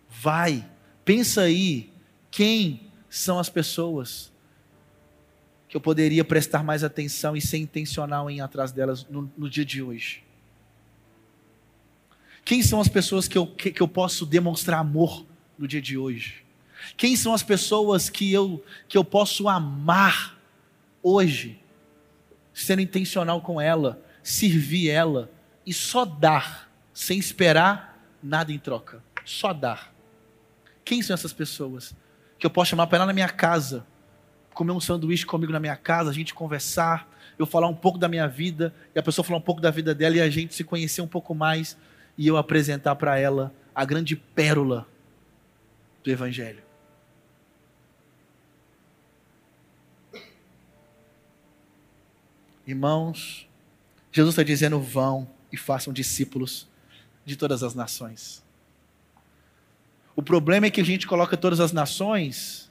Vai. 0.10 0.70
Pensa 1.06 1.42
aí 1.42 1.92
quem 2.30 2.92
são 3.10 3.40
as 3.40 3.50
pessoas 3.50 4.32
que 5.68 5.78
eu 5.78 5.82
poderia 5.82 6.26
prestar 6.26 6.64
mais 6.64 6.84
atenção 6.84 7.36
e 7.36 7.42
ser 7.42 7.58
intencional 7.58 8.30
em 8.30 8.38
ir 8.38 8.42
atrás 8.42 8.72
delas 8.72 9.08
no, 9.08 9.32
no 9.38 9.50
dia 9.50 9.64
de 9.64 9.82
hoje. 9.82 10.24
Quem 12.44 12.62
são 12.62 12.82
as 12.82 12.88
pessoas 12.88 13.28
que 13.28 13.38
eu, 13.38 13.48
que, 13.48 13.72
que 13.72 13.82
eu 13.82 13.88
posso 13.88 14.26
demonstrar 14.26 14.80
amor 14.80 15.26
no 15.58 15.68
dia 15.68 15.82
de 15.82 15.98
hoje? 15.98 16.44
Quem 16.98 17.16
são 17.16 17.34
as 17.34 17.44
pessoas 17.44 18.10
que 18.10 18.32
eu, 18.32 18.64
que 18.88 18.98
eu 18.98 19.04
posso 19.04 19.48
amar 19.48 20.38
hoje? 21.02 21.60
Sendo 22.54 22.82
intencional 22.82 23.42
com 23.42 23.62
ela, 23.62 24.02
servir 24.24 24.90
ela 24.90 25.32
e 25.66 25.74
só 25.74 26.06
dar, 26.06 26.70
sem 26.94 27.18
esperar 27.18 28.00
nada 28.22 28.52
em 28.52 28.60
troca. 28.60 29.04
Só 29.24 29.54
dar. 29.54 29.94
Quem 30.84 31.02
são 31.02 31.14
essas 31.14 31.32
pessoas? 31.32 31.96
Que 32.38 32.46
eu 32.46 32.50
posso 32.50 32.72
chamar 32.72 32.88
para 32.88 33.00
lá 33.00 33.06
na 33.06 33.14
minha 33.14 33.30
casa, 33.30 33.86
comer 34.54 34.72
um 34.72 34.80
sanduíche 34.80 35.26
comigo 35.26 35.54
na 35.54 35.60
minha 35.60 35.76
casa, 35.76 36.10
a 36.10 36.14
gente 36.14 36.34
conversar, 36.34 37.08
eu 37.38 37.46
falar 37.46 37.68
um 37.68 37.76
pouco 37.76 37.98
da 37.98 38.08
minha 38.08 38.28
vida, 38.28 38.74
e 38.94 39.00
a 39.00 39.04
pessoa 39.04 39.24
falar 39.24 39.38
um 39.38 39.44
pouco 39.44 39.62
da 39.62 39.72
vida 39.72 39.96
dela 39.96 40.18
e 40.18 40.22
a 40.22 40.30
gente 40.30 40.54
se 40.54 40.64
conhecer 40.64 41.02
um 41.02 41.08
pouco 41.08 41.34
mais 41.34 41.78
e 42.22 42.28
eu 42.28 42.38
apresentar 42.38 42.96
para 42.98 43.18
ela 43.18 43.52
a 43.74 43.84
grande 43.84 44.16
pérola 44.16 44.88
do 46.04 46.12
Evangelho. 46.12 46.62
Irmãos, 52.68 53.50
Jesus 54.12 54.34
está 54.34 54.44
dizendo: 54.44 54.80
vão 54.80 55.28
e 55.52 55.58
façam 55.58 55.92
discípulos 55.92 56.68
de 57.26 57.36
todas 57.36 57.64
as 57.64 57.74
nações. 57.74 58.44
O 60.16 60.22
problema 60.22 60.68
é 60.68 60.70
que 60.70 60.82
a 60.82 60.86
gente 60.86 61.08
coloca 61.08 61.36
todas 61.36 61.60
as 61.60 61.72
nações, 61.72 62.70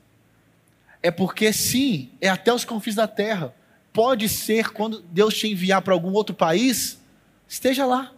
é 1.02 1.10
porque 1.10 1.52
sim, 1.52 2.12
é 2.20 2.28
até 2.28 2.54
os 2.54 2.64
confins 2.64 2.94
da 2.94 3.08
terra. 3.08 3.52
Pode 3.92 4.28
ser 4.28 4.70
quando 4.70 5.02
Deus 5.02 5.36
te 5.36 5.48
enviar 5.48 5.82
para 5.82 5.92
algum 5.92 6.12
outro 6.12 6.36
país, 6.36 7.02
esteja 7.48 7.84
lá. 7.84 8.14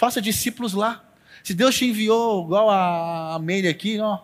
Faça 0.00 0.18
discípulos 0.18 0.72
lá. 0.72 1.04
Se 1.44 1.52
Deus 1.52 1.76
te 1.76 1.84
enviou, 1.84 2.46
igual 2.46 2.70
a 2.70 3.34
Amélia 3.34 3.70
aqui, 3.70 4.00
ó, 4.00 4.20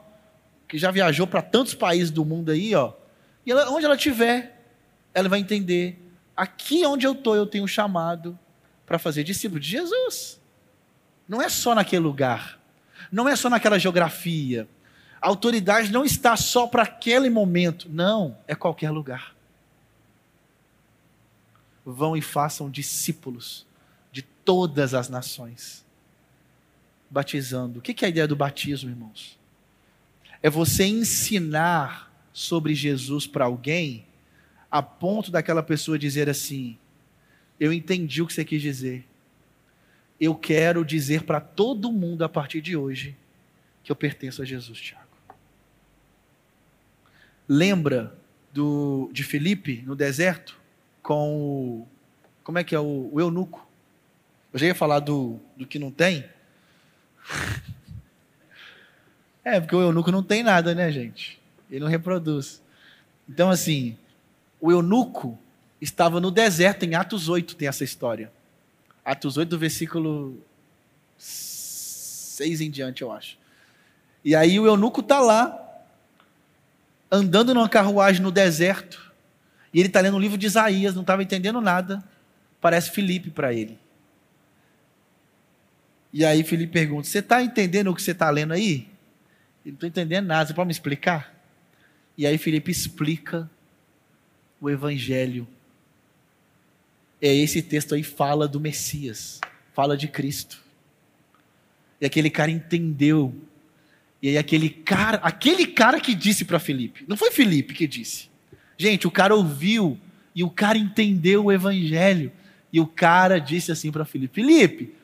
que 0.66 0.78
já 0.78 0.90
viajou 0.90 1.26
para 1.26 1.42
tantos 1.42 1.74
países 1.74 2.10
do 2.10 2.24
mundo 2.24 2.50
aí, 2.50 2.74
ó, 2.74 2.94
e 3.44 3.52
ela, 3.52 3.68
onde 3.68 3.84
ela 3.84 3.94
estiver, 3.94 4.58
ela 5.12 5.28
vai 5.28 5.38
entender. 5.38 6.02
Aqui 6.34 6.86
onde 6.86 7.06
eu 7.06 7.12
estou, 7.12 7.36
eu 7.36 7.44
tenho 7.44 7.64
um 7.64 7.68
chamado 7.68 8.38
para 8.86 8.98
fazer 8.98 9.22
discípulo 9.22 9.60
de 9.60 9.68
Jesus. 9.68 10.40
Não 11.28 11.42
é 11.42 11.48
só 11.50 11.74
naquele 11.74 12.00
lugar. 12.00 12.58
Não 13.12 13.28
é 13.28 13.36
só 13.36 13.50
naquela 13.50 13.78
geografia. 13.78 14.66
A 15.20 15.28
autoridade 15.28 15.92
não 15.92 16.06
está 16.06 16.38
só 16.38 16.66
para 16.66 16.84
aquele 16.84 17.28
momento. 17.28 17.86
Não, 17.90 18.38
é 18.48 18.54
qualquer 18.54 18.90
lugar. 18.90 19.36
Vão 21.84 22.16
e 22.16 22.22
façam 22.22 22.70
discípulos 22.70 23.66
todas 24.46 24.94
as 24.94 25.10
nações. 25.10 25.84
Batizando. 27.10 27.80
O 27.80 27.82
que 27.82 28.04
é 28.04 28.06
a 28.06 28.08
ideia 28.08 28.26
do 28.26 28.34
batismo, 28.34 28.88
irmãos? 28.88 29.38
É 30.42 30.48
você 30.48 30.84
ensinar 30.84 32.10
sobre 32.32 32.74
Jesus 32.74 33.26
para 33.26 33.44
alguém, 33.44 34.06
a 34.70 34.82
ponto 34.82 35.30
daquela 35.30 35.62
pessoa 35.62 35.98
dizer 35.98 36.30
assim: 36.30 36.78
Eu 37.60 37.72
entendi 37.72 38.22
o 38.22 38.26
que 38.26 38.32
você 38.32 38.44
quis 38.44 38.62
dizer. 38.62 39.06
Eu 40.18 40.34
quero 40.34 40.84
dizer 40.84 41.24
para 41.24 41.40
todo 41.40 41.92
mundo 41.92 42.22
a 42.22 42.28
partir 42.28 42.60
de 42.60 42.76
hoje 42.76 43.16
que 43.84 43.92
eu 43.92 43.96
pertenço 43.96 44.40
a 44.40 44.44
Jesus, 44.44 44.80
Tiago. 44.80 45.04
Lembra 47.48 48.16
do, 48.52 49.10
de 49.12 49.22
Felipe 49.22 49.82
no 49.86 49.94
deserto 49.94 50.58
com 51.02 51.36
o. 51.36 51.88
Como 52.42 52.58
é 52.58 52.64
que 52.64 52.74
é 52.74 52.80
o, 52.80 53.10
o 53.12 53.20
eunuco? 53.20 53.65
Eu 54.56 54.60
já 54.60 54.66
ia 54.68 54.74
falar 54.74 55.00
do, 55.00 55.38
do 55.54 55.66
que 55.66 55.78
não 55.78 55.90
tem. 55.90 56.24
É, 59.44 59.60
porque 59.60 59.76
o 59.76 59.82
eunuco 59.82 60.10
não 60.10 60.22
tem 60.22 60.42
nada, 60.42 60.74
né, 60.74 60.90
gente? 60.90 61.38
Ele 61.70 61.80
não 61.80 61.88
reproduz. 61.88 62.62
Então, 63.28 63.50
assim, 63.50 63.98
o 64.58 64.72
eunuco 64.72 65.38
estava 65.78 66.22
no 66.22 66.30
deserto, 66.30 66.86
em 66.86 66.94
Atos 66.94 67.28
8 67.28 67.54
tem 67.54 67.68
essa 67.68 67.84
história. 67.84 68.32
Atos 69.04 69.36
8, 69.36 69.46
do 69.46 69.58
versículo 69.58 70.42
6 71.18 72.62
em 72.62 72.70
diante, 72.70 73.02
eu 73.02 73.12
acho. 73.12 73.36
E 74.24 74.34
aí 74.34 74.58
o 74.58 74.66
eunuco 74.66 75.02
está 75.02 75.20
lá, 75.20 75.84
andando 77.12 77.52
numa 77.52 77.68
carruagem 77.68 78.22
no 78.22 78.32
deserto, 78.32 79.12
e 79.70 79.80
ele 79.80 79.88
está 79.88 80.00
lendo 80.00 80.16
o 80.16 80.20
livro 80.20 80.38
de 80.38 80.46
Isaías, 80.46 80.94
não 80.94 81.02
estava 81.02 81.22
entendendo 81.22 81.60
nada. 81.60 82.02
Parece 82.58 82.90
Felipe 82.90 83.28
para 83.28 83.52
ele. 83.52 83.78
E 86.16 86.24
aí 86.24 86.42
Felipe 86.42 86.72
pergunta: 86.72 87.06
Você 87.06 87.18
está 87.18 87.42
entendendo 87.42 87.90
o 87.90 87.94
que 87.94 88.00
você 88.00 88.12
está 88.12 88.30
lendo 88.30 88.54
aí? 88.54 88.88
Eu 89.62 89.72
não 89.72 89.74
estou 89.74 89.86
entendendo 89.86 90.24
nada, 90.24 90.46
você 90.46 90.54
pode 90.54 90.66
me 90.66 90.72
explicar? 90.72 91.30
E 92.16 92.26
aí 92.26 92.38
Felipe 92.38 92.70
explica 92.70 93.50
o 94.58 94.70
Evangelho. 94.70 95.46
É 97.20 97.34
esse 97.34 97.60
texto 97.60 97.94
aí 97.94 98.02
fala 98.02 98.48
do 98.48 98.58
Messias, 98.58 99.42
fala 99.74 99.94
de 99.94 100.08
Cristo. 100.08 100.64
E 102.00 102.06
aquele 102.06 102.30
cara 102.30 102.50
entendeu. 102.50 103.34
E 104.22 104.30
aí 104.30 104.38
aquele 104.38 104.70
cara, 104.70 105.18
aquele 105.18 105.66
cara 105.66 106.00
que 106.00 106.14
disse 106.14 106.46
para 106.46 106.58
Felipe, 106.58 107.04
não 107.06 107.18
foi 107.18 107.30
Felipe 107.30 107.74
que 107.74 107.86
disse. 107.86 108.30
Gente, 108.78 109.06
o 109.06 109.10
cara 109.10 109.34
ouviu 109.34 110.00
e 110.34 110.42
o 110.42 110.48
cara 110.48 110.78
entendeu 110.78 111.44
o 111.44 111.52
evangelho. 111.52 112.32
E 112.72 112.80
o 112.80 112.86
cara 112.86 113.38
disse 113.38 113.70
assim 113.70 113.92
para 113.92 114.06
Felipe: 114.06 114.36
Felipe, 114.36 114.94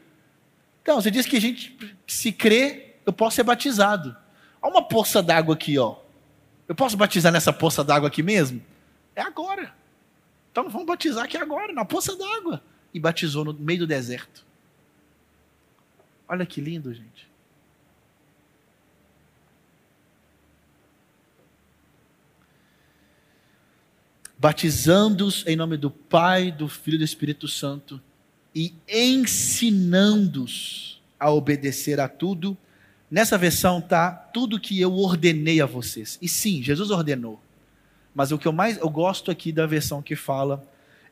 então, 0.83 1.01
você 1.01 1.11
diz 1.11 1.27
que 1.27 1.37
a 1.37 1.41
gente, 1.41 1.97
se 2.07 2.33
crê, 2.33 2.97
eu 3.07 3.13
posso 3.13 3.37
ser 3.37 3.45
batizado. 3.45 4.17
Há 4.61 4.69
uma 4.69 4.83
poça 4.83 5.23
d'água 5.23 5.55
aqui, 5.55 5.79
ó. 5.79 5.97
Eu 6.67 6.75
posso 6.75 6.97
batizar 6.97 7.33
nessa 7.33 7.53
poça 7.53 7.85
d'água 7.85 8.09
aqui 8.09 8.23
mesmo? 8.23 8.61
É 9.15 9.23
agora. 9.23 9.73
Então 10.51 10.69
vamos 10.69 10.87
batizar 10.87 11.25
aqui 11.25 11.37
agora, 11.37 11.73
na 11.73 11.85
poça 11.85 12.17
d'água. 12.17 12.63
E 12.93 12.99
batizou 12.99 13.45
no 13.45 13.55
meio 13.55 13.81
do 13.81 13.87
deserto. 13.87 14.45
Olha 16.29 16.45
que 16.45 16.61
lindo, 16.61 16.93
gente. 16.93 17.31
Batizando-os 24.37 25.47
em 25.47 25.55
nome 25.55 25.77
do 25.77 25.91
Pai, 25.91 26.51
do 26.51 26.69
Filho 26.69 26.97
e 26.97 26.99
do 26.99 27.05
Espírito 27.05 27.47
Santo 27.47 28.03
e 28.55 28.75
ensinando-os 28.89 30.43
a 31.19 31.31
obedecer 31.31 31.99
a 32.01 32.09
tudo. 32.09 32.57
Nessa 33.11 33.39
versão 33.39 33.81
tá 33.81 34.11
tudo 34.11 34.61
que 34.61 34.81
eu 34.81 34.93
ordenei 34.95 35.61
a 35.61 35.67
vocês. 35.67 36.19
E 36.21 36.29
sim, 36.29 36.63
Jesus 36.63 36.91
ordenou. 36.91 37.41
Mas 38.15 38.31
o 38.33 38.39
que 38.39 38.47
eu 38.47 38.53
mais 38.53 38.77
eu 38.79 38.91
gosto 38.91 39.31
aqui 39.31 39.53
da 39.53 39.67
versão 39.67 40.03
que 40.03 40.15
fala 40.17 40.67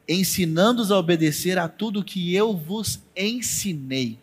ensinando-os 0.09 0.91
a 0.91 0.99
obedecer 0.99 1.57
a 1.57 1.69
tudo 1.69 2.03
que 2.03 2.35
eu 2.35 2.57
vos 2.57 3.01
ensinei. 3.17 4.19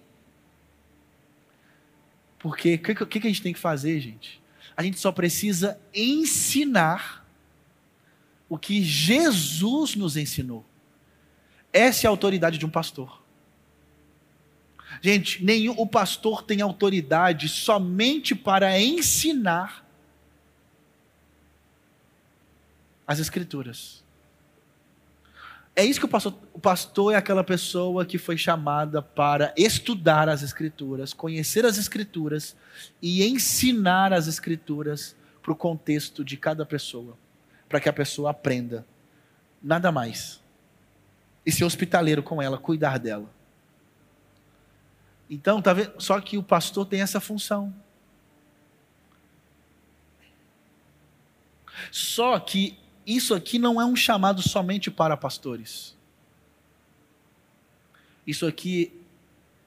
Porque 2.40 2.76
o 2.76 2.80
que, 2.80 2.94
que, 2.94 3.20
que 3.22 3.28
a 3.28 3.30
gente 3.30 3.42
tem 3.42 3.54
que 3.54 3.60
fazer, 3.60 4.00
gente? 4.00 4.42
A 4.76 4.84
gente 4.84 5.00
só 5.00 5.12
precisa 5.12 5.80
ensinar 5.94 7.26
o 8.50 8.58
que 8.58 8.84
Jesus 8.84 9.96
nos 9.96 10.18
ensinou. 10.18 10.64
Essa 11.72 12.06
é 12.06 12.08
a 12.08 12.12
autoridade 12.12 12.58
de 12.58 12.66
um 12.66 12.70
pastor. 12.70 13.22
Gente, 15.02 15.44
nenhum 15.44 15.74
o 15.78 15.86
pastor 15.86 16.42
tem 16.42 16.62
autoridade 16.62 17.48
somente 17.48 18.34
para 18.34 18.80
ensinar 18.80 19.86
as 23.06 23.20
escrituras. 23.20 24.04
É 25.76 25.86
isso 25.86 26.00
que 26.00 26.06
o 26.08 26.10
pastor, 26.10 26.34
o 26.54 26.60
pastor 26.60 27.14
é 27.14 27.18
aquela 27.18 27.44
pessoa 27.44 28.04
que 28.04 28.18
foi 28.18 28.36
chamada 28.36 29.00
para 29.00 29.54
estudar 29.56 30.28
as 30.28 30.42
escrituras, 30.42 31.14
conhecer 31.14 31.64
as 31.66 31.78
escrituras 31.78 32.56
e 33.00 33.24
ensinar 33.24 34.12
as 34.12 34.26
escrituras 34.26 35.16
para 35.44 35.52
o 35.52 35.56
contexto 35.56 36.26
de 36.26 36.36
cada 36.36 36.66
pessoa, 36.66 37.16
para 37.70 37.80
que 37.80 37.88
a 37.88 37.94
pessoa 37.94 38.32
aprenda. 38.32 38.86
Nada 39.62 39.92
mais 39.92 40.42
e 41.48 41.52
ser 41.52 41.64
hospitaleiro 41.64 42.22
com 42.22 42.42
ela, 42.42 42.58
cuidar 42.58 43.00
dela. 43.00 43.34
Então, 45.30 45.62
tá 45.62 45.72
vendo? 45.72 45.94
Só 45.98 46.20
que 46.20 46.38
o 46.38 46.44
pastor 46.44 46.86
tem 46.86 47.00
essa 47.00 47.22
função. 47.22 47.74
Só 51.90 52.38
que 52.38 52.78
isso 53.06 53.34
aqui 53.34 53.58
não 53.58 53.80
é 53.80 53.86
um 53.86 53.96
chamado 53.96 54.42
somente 54.42 54.92
para 54.92 55.16
pastores. 55.16 55.96
Isso 58.26 58.46
aqui, 58.46 58.92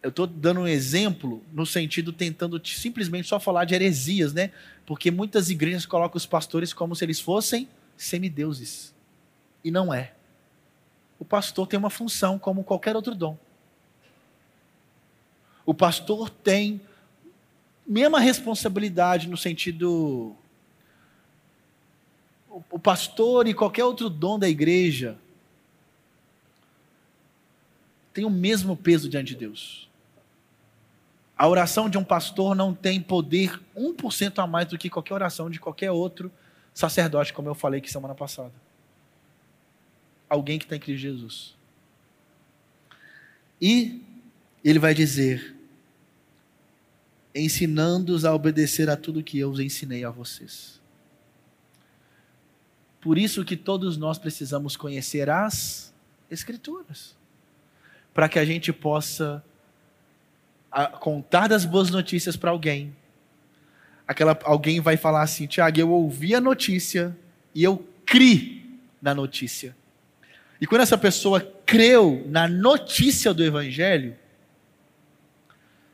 eu 0.03 0.11
estou 0.11 0.27
dando 0.27 0.61
um 0.61 0.69
exemplo 0.69 1.43
no 1.51 1.65
sentido 1.65 2.13
tentando 2.13 2.59
te, 2.59 2.79
simplesmente 2.79 3.27
só 3.27 3.41
falar 3.41 3.65
de 3.65 3.75
heresias, 3.75 4.35
né? 4.35 4.53
Porque 4.85 5.11
muitas 5.11 5.49
igrejas 5.49 5.87
colocam 5.87 6.19
os 6.19 6.27
pastores 6.27 6.75
como 6.75 6.95
se 6.95 7.07
eles 7.07 7.21
fossem 7.21 7.67
semideuses. 7.97 8.95
E 9.65 9.71
não 9.71 9.95
é. 9.95 10.13
O 11.21 11.25
pastor 11.25 11.69
tem 11.69 11.79
uma 11.79 11.91
função 11.91 12.39
como 12.39 12.65
qualquer 12.65 12.97
outro 12.97 13.15
dom. 13.15 13.39
O 15.65 15.75
pastor 15.75 16.29
tem 16.29 16.81
mesma 17.87 18.19
responsabilidade 18.19 19.29
no 19.29 19.37
sentido 19.37 20.35
o 22.71 22.79
pastor 22.79 23.47
e 23.47 23.55
qualquer 23.55 23.85
outro 23.85 24.11
dom 24.11 24.39
da 24.39 24.49
igreja 24.49 25.17
tem 28.13 28.25
o 28.25 28.31
mesmo 28.31 28.77
peso 28.77 29.09
diante 29.09 29.29
de 29.29 29.37
Deus. 29.37 29.89
A 31.39 31.47
oração 31.47 31.89
de 31.89 31.97
um 31.97 32.05
pastor 32.05 32.55
não 32.55 32.75
tem 32.75 33.01
poder 33.01 33.61
1% 33.77 34.43
a 34.43 34.47
mais 34.47 34.67
do 34.67 34.77
que 34.77 34.91
qualquer 34.91 35.15
oração 35.15 35.49
de 35.49 35.61
qualquer 35.61 35.91
outro 35.91 36.31
sacerdote, 36.75 37.33
como 37.33 37.49
eu 37.49 37.55
falei 37.55 37.79
aqui 37.79 37.91
semana 37.91 38.15
passada. 38.15 38.53
Alguém 40.31 40.59
que 40.59 40.65
está 40.65 40.77
em 40.77 40.81
Cristo 40.81 41.03
Jesus. 41.03 41.55
E 43.61 44.01
ele 44.65 44.79
vai 44.79 44.95
dizer: 44.95 45.55
ensinando-os 47.35 48.25
a 48.25 48.35
obedecer 48.35 48.89
a 48.89 48.97
tudo 48.97 49.23
que 49.23 49.39
eu 49.39 49.51
os 49.51 49.61
ensinei 49.61 50.05
a 50.05 50.11
vocês. 50.11 50.81
Por 53.01 53.19
isso 53.19 53.45
que 53.45 53.57
todos 53.57 53.97
nós 53.97 54.19
precisamos 54.19 54.77
conhecer 54.77 55.29
as 55.29 55.91
Escrituras, 56.31 57.17
para 58.15 58.29
que 58.29 58.39
a 58.39 58.45
gente 58.45 58.73
possa 58.73 59.45
contar 61.01 61.49
das 61.49 61.65
boas 61.65 61.91
notícias 61.91 62.37
para 62.37 62.51
alguém. 62.51 62.95
Aquela, 64.07 64.39
alguém 64.45 64.81
vai 64.81 64.97
falar 64.97 65.23
assim: 65.23 65.49
Tiago, 65.49 65.81
eu 65.81 65.91
ouvi 65.91 66.35
a 66.35 66.41
notícia 66.41 67.17
e 67.53 67.65
eu 67.65 67.85
criei 68.07 68.65
na 69.03 69.13
notícia. 69.13 69.77
E 70.61 70.67
quando 70.67 70.83
essa 70.83 70.99
pessoa 70.99 71.41
creu 71.65 72.25
na 72.29 72.47
notícia 72.47 73.33
do 73.33 73.43
Evangelho, 73.43 74.17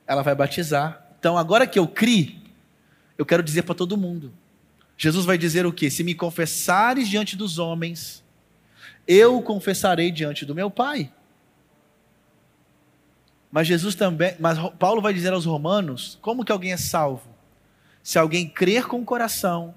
ela 0.06 0.22
vai 0.22 0.34
batizar. 0.34 1.06
Então, 1.18 1.38
agora 1.38 1.66
que 1.66 1.78
eu 1.78 1.86
criei, 1.86 2.38
eu 3.16 3.24
quero 3.24 3.42
dizer 3.42 3.62
para 3.62 3.74
todo 3.74 3.96
mundo 3.96 4.32
Jesus 4.96 5.26
vai 5.26 5.36
dizer 5.36 5.66
o 5.66 5.72
que? 5.72 5.90
Se 5.90 6.02
me 6.02 6.14
confessares 6.14 7.08
diante 7.08 7.36
dos 7.36 7.58
homens, 7.58 8.24
eu 9.06 9.42
confessarei 9.42 10.10
diante 10.10 10.44
do 10.46 10.54
meu 10.54 10.70
Pai. 10.70 11.12
Mas 13.52 13.66
Jesus 13.66 13.94
também, 13.94 14.34
mas 14.38 14.58
Paulo 14.78 15.02
vai 15.02 15.12
dizer 15.12 15.32
aos 15.32 15.44
romanos, 15.44 16.18
como 16.22 16.44
que 16.44 16.52
alguém 16.52 16.72
é 16.72 16.76
salvo? 16.76 17.28
Se 18.02 18.18
alguém 18.18 18.48
crer 18.48 18.86
com 18.86 19.00
o 19.00 19.04
coração 19.04 19.74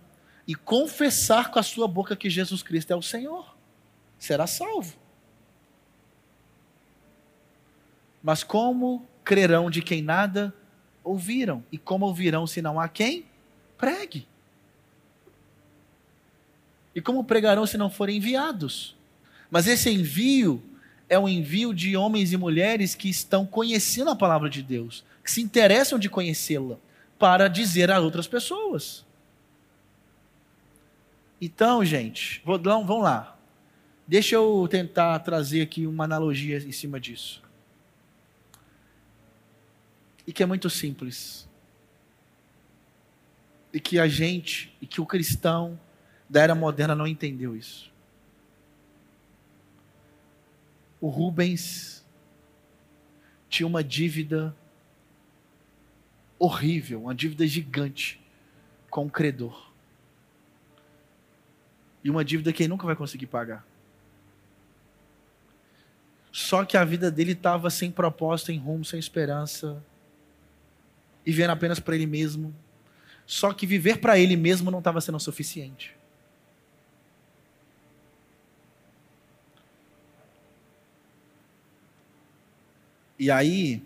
e 0.47 0.55
confessar 0.55 1.51
com 1.51 1.59
a 1.59 1.63
sua 1.63 1.87
boca 1.87 2.15
que 2.15 2.29
Jesus 2.29 2.63
Cristo 2.63 2.91
é 2.91 2.95
o 2.95 3.01
Senhor, 3.01 3.55
será 4.19 4.45
salvo. 4.45 4.95
Mas 8.21 8.43
como 8.43 9.07
crerão 9.23 9.69
de 9.69 9.81
quem 9.81 10.01
nada 10.01 10.53
ouviram? 11.03 11.63
E 11.71 11.77
como 11.77 12.05
ouvirão 12.05 12.45
se 12.45 12.61
não 12.61 12.79
há 12.79 12.87
quem 12.87 13.25
pregue? 13.77 14.27
E 16.93 17.01
como 17.01 17.23
pregarão 17.23 17.65
se 17.65 17.77
não 17.77 17.89
forem 17.89 18.17
enviados? 18.17 18.95
Mas 19.49 19.67
esse 19.67 19.89
envio 19.89 20.61
é 21.07 21.17
um 21.17 21.29
envio 21.29 21.73
de 21.73 21.95
homens 21.95 22.33
e 22.33 22.37
mulheres 22.37 22.93
que 22.93 23.09
estão 23.09 23.45
conhecendo 23.45 24.11
a 24.11 24.15
palavra 24.15 24.49
de 24.49 24.61
Deus, 24.61 25.03
que 25.23 25.31
se 25.31 25.41
interessam 25.41 25.97
de 25.97 26.09
conhecê-la, 26.09 26.77
para 27.17 27.47
dizer 27.47 27.89
a 27.89 27.99
outras 27.99 28.27
pessoas. 28.27 29.05
Então, 31.41 31.83
gente, 31.85 32.41
vamos 32.45 33.01
lá. 33.01 33.38
Deixa 34.09 34.33
eu 34.33 34.67
tentar 34.67 35.19
trazer 35.19 35.61
aqui 35.61 35.85
uma 35.85 36.03
analogia 36.03 36.57
em 36.57 36.71
cima 36.71 36.99
disso. 36.99 37.43
E 40.25 40.33
que 40.33 40.41
é 40.41 40.47
muito 40.47 40.67
simples. 40.67 41.47
E 43.71 43.79
que 43.79 43.99
a 43.99 44.07
gente, 44.07 44.75
e 44.81 44.87
que 44.87 44.99
o 44.99 45.05
cristão, 45.05 45.79
da 46.27 46.41
era 46.41 46.55
moderna 46.55 46.95
não 46.95 47.05
entendeu 47.05 47.55
isso. 47.55 47.93
O 50.99 51.07
Rubens 51.07 52.03
tinha 53.47 53.67
uma 53.67 53.83
dívida 53.83 54.57
horrível, 56.39 57.03
uma 57.03 57.13
dívida 57.13 57.45
gigante 57.45 58.19
com 58.89 59.05
o 59.05 59.09
credor. 59.11 59.71
E 62.03 62.09
uma 62.09 62.25
dívida 62.25 62.51
que 62.51 62.63
ele 62.63 62.69
nunca 62.69 62.87
vai 62.87 62.95
conseguir 62.95 63.27
pagar. 63.27 63.68
Só 66.31 66.63
que 66.63 66.77
a 66.77 66.85
vida 66.85 67.09
dele 67.09 67.31
estava 67.31 67.69
sem 67.69 67.91
propósito, 67.91 68.51
em 68.51 68.57
rumo, 68.57 68.85
sem 68.85 68.99
esperança, 68.99 69.83
e 71.25 71.31
vendo 71.31 71.51
apenas 71.51 71.79
para 71.79 71.95
ele 71.95 72.05
mesmo. 72.05 72.53
Só 73.25 73.53
que 73.53 73.65
viver 73.65 73.99
para 73.99 74.17
ele 74.17 74.35
mesmo 74.35 74.71
não 74.71 74.79
estava 74.79 75.01
sendo 75.01 75.19
suficiente. 75.19 75.95
E 83.17 83.29
aí, 83.29 83.83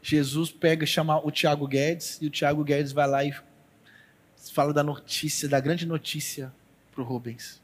Jesus 0.00 0.50
pega, 0.50 0.86
chama 0.86 1.24
o 1.24 1.30
Tiago 1.30 1.66
Guedes, 1.66 2.18
e 2.20 2.26
o 2.26 2.30
Tiago 2.30 2.64
Guedes 2.64 2.90
vai 2.90 3.06
lá 3.06 3.24
e 3.24 3.34
fala 4.52 4.72
da 4.72 4.82
notícia, 4.82 5.48
da 5.48 5.60
grande 5.60 5.86
notícia 5.86 6.52
para 6.90 7.02
o 7.02 7.04
Rubens. 7.04 7.60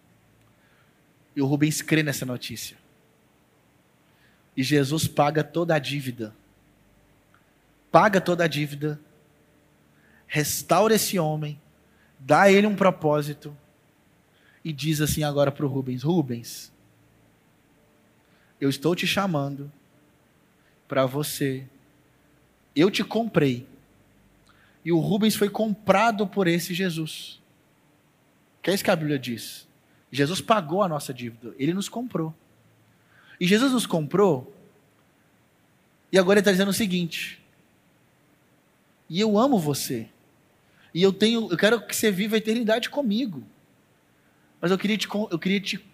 E 1.34 1.40
o 1.40 1.46
Rubens 1.46 1.80
crê 1.80 2.02
nessa 2.02 2.26
notícia. 2.26 2.76
E 4.58 4.62
Jesus 4.64 5.06
paga 5.06 5.44
toda 5.44 5.76
a 5.76 5.78
dívida. 5.78 6.34
Paga 7.92 8.20
toda 8.20 8.42
a 8.42 8.48
dívida. 8.48 9.00
Restaura 10.26 10.96
esse 10.96 11.16
homem. 11.16 11.60
Dá 12.18 12.42
a 12.42 12.50
ele 12.50 12.66
um 12.66 12.74
propósito. 12.74 13.56
E 14.64 14.72
diz 14.72 15.00
assim 15.00 15.22
agora 15.22 15.52
para 15.52 15.64
o 15.64 15.68
Rubens: 15.68 16.02
Rubens, 16.02 16.72
eu 18.60 18.68
estou 18.68 18.96
te 18.96 19.06
chamando 19.06 19.70
para 20.88 21.06
você. 21.06 21.64
Eu 22.74 22.90
te 22.90 23.04
comprei. 23.04 23.64
E 24.84 24.90
o 24.90 24.98
Rubens 24.98 25.36
foi 25.36 25.48
comprado 25.48 26.26
por 26.26 26.48
esse 26.48 26.74
Jesus. 26.74 27.40
Que 28.60 28.72
é 28.72 28.74
isso 28.74 28.82
que 28.82 28.90
a 28.90 28.96
Bíblia 28.96 29.20
diz. 29.20 29.68
Jesus 30.10 30.40
pagou 30.40 30.82
a 30.82 30.88
nossa 30.88 31.14
dívida. 31.14 31.54
Ele 31.60 31.72
nos 31.72 31.88
comprou. 31.88 32.34
E 33.40 33.46
Jesus 33.46 33.72
nos 33.72 33.86
comprou. 33.86 34.54
E 36.10 36.18
agora 36.18 36.38
ele 36.38 36.40
está 36.40 36.52
dizendo 36.52 36.70
o 36.70 36.74
seguinte. 36.74 37.42
E 39.08 39.20
eu 39.20 39.38
amo 39.38 39.58
você. 39.58 40.08
E 40.92 41.02
eu 41.02 41.12
tenho, 41.12 41.48
eu 41.50 41.56
quero 41.56 41.80
que 41.80 41.94
você 41.94 42.10
viva 42.10 42.36
a 42.36 42.38
eternidade 42.38 42.90
comigo. 42.90 43.42
Mas 44.60 44.70
eu 44.70 44.78
queria 44.78 44.96
te, 44.96 45.08
eu 45.30 45.38
queria 45.38 45.60
te 45.60 45.84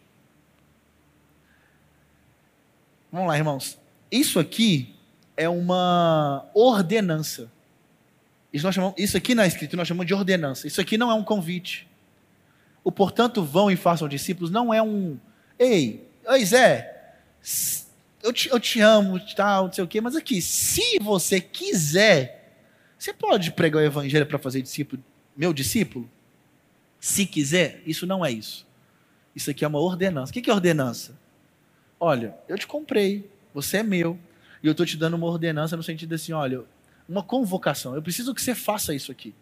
Vamos 3.14 3.28
lá, 3.28 3.36
irmãos. 3.36 3.78
Isso 4.10 4.40
aqui 4.40 4.92
é 5.36 5.48
uma 5.48 6.50
ordenança. 6.52 7.48
Isso, 8.52 8.66
nós 8.66 8.74
chamamos, 8.74 8.98
isso 8.98 9.16
aqui 9.16 9.36
na 9.36 9.46
escritura 9.46 9.82
nós 9.82 9.86
chamamos 9.86 10.08
de 10.08 10.14
ordenança. 10.14 10.66
Isso 10.66 10.80
aqui 10.80 10.98
não 10.98 11.12
é 11.12 11.14
um 11.14 11.22
convite. 11.22 11.88
O 12.82 12.90
portanto 12.90 13.44
vão 13.44 13.70
e 13.70 13.76
façam 13.76 14.08
discípulos 14.08 14.50
não 14.50 14.74
é 14.74 14.82
um. 14.82 15.16
Ei, 15.56 16.08
oi 16.26 16.44
Zé, 16.44 16.93
eu 18.22 18.32
te, 18.32 18.48
eu 18.48 18.58
te 18.58 18.80
amo, 18.80 19.20
tal, 19.34 19.66
não 19.66 19.72
sei 19.72 19.84
o 19.84 19.88
quê, 19.88 20.00
mas 20.00 20.16
aqui, 20.16 20.40
se 20.40 20.98
você 21.00 21.40
quiser, 21.40 22.58
você 22.98 23.12
pode 23.12 23.52
pregar 23.52 23.82
o 23.82 23.86
evangelho 23.86 24.26
para 24.26 24.38
fazer 24.38 24.62
discípulo, 24.62 25.02
meu 25.36 25.52
discípulo? 25.52 26.10
Se 26.98 27.26
quiser, 27.26 27.82
isso 27.84 28.06
não 28.06 28.24
é 28.24 28.32
isso. 28.32 28.66
Isso 29.36 29.50
aqui 29.50 29.64
é 29.64 29.68
uma 29.68 29.78
ordenança. 29.78 30.30
O 30.30 30.34
que 30.34 30.48
é 30.48 30.52
ordenança? 30.52 31.18
Olha, 32.00 32.34
eu 32.48 32.56
te 32.56 32.66
comprei, 32.66 33.30
você 33.52 33.78
é 33.78 33.82
meu. 33.82 34.18
E 34.62 34.66
eu 34.66 34.70
estou 34.70 34.86
te 34.86 34.96
dando 34.96 35.14
uma 35.14 35.26
ordenança 35.26 35.76
no 35.76 35.82
sentido 35.82 36.14
assim: 36.14 36.32
olha, 36.32 36.64
uma 37.06 37.22
convocação. 37.22 37.94
Eu 37.94 38.02
preciso 38.02 38.34
que 38.34 38.40
você 38.40 38.54
faça 38.54 38.94
isso 38.94 39.12
aqui. 39.12 39.34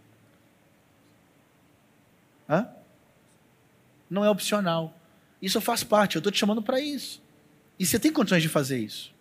Hã? 2.49 2.69
Não 4.11 4.25
é 4.25 4.31
opcional. 4.31 4.99
Isso 5.41 5.61
faz 5.61 5.85
parte. 5.85 6.17
Eu 6.17 6.21
estou 6.21 6.33
te 6.33 6.39
chamando 6.39 6.63
para 6.63 6.81
isso. 6.81 7.22
E 7.83 7.85
você 7.85 7.99
tem 7.99 8.13
condições 8.13 8.45
de 8.45 8.49
fazer 8.49 8.79
isso. 8.79 9.13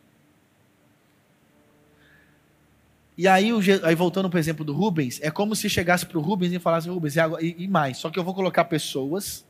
E 3.18 3.28
aí, 3.28 3.50
aí 3.82 3.96
voltando 3.96 4.30
para 4.30 4.38
o 4.38 4.40
exemplo 4.40 4.64
do 4.64 4.72
Rubens, 4.72 5.20
é 5.24 5.32
como 5.32 5.56
se 5.56 5.68
chegasse 5.68 6.06
para 6.06 6.20
o 6.20 6.22
Rubens 6.22 6.54
e 6.54 6.60
falasse, 6.60 6.88
Rubens, 6.88 7.16
e, 7.18 7.56
e 7.58 7.68
mais, 7.68 7.98
só 7.98 8.12
que 8.12 8.20
eu 8.20 8.24
vou 8.24 8.36
colocar 8.36 8.66
pessoas 8.66 9.44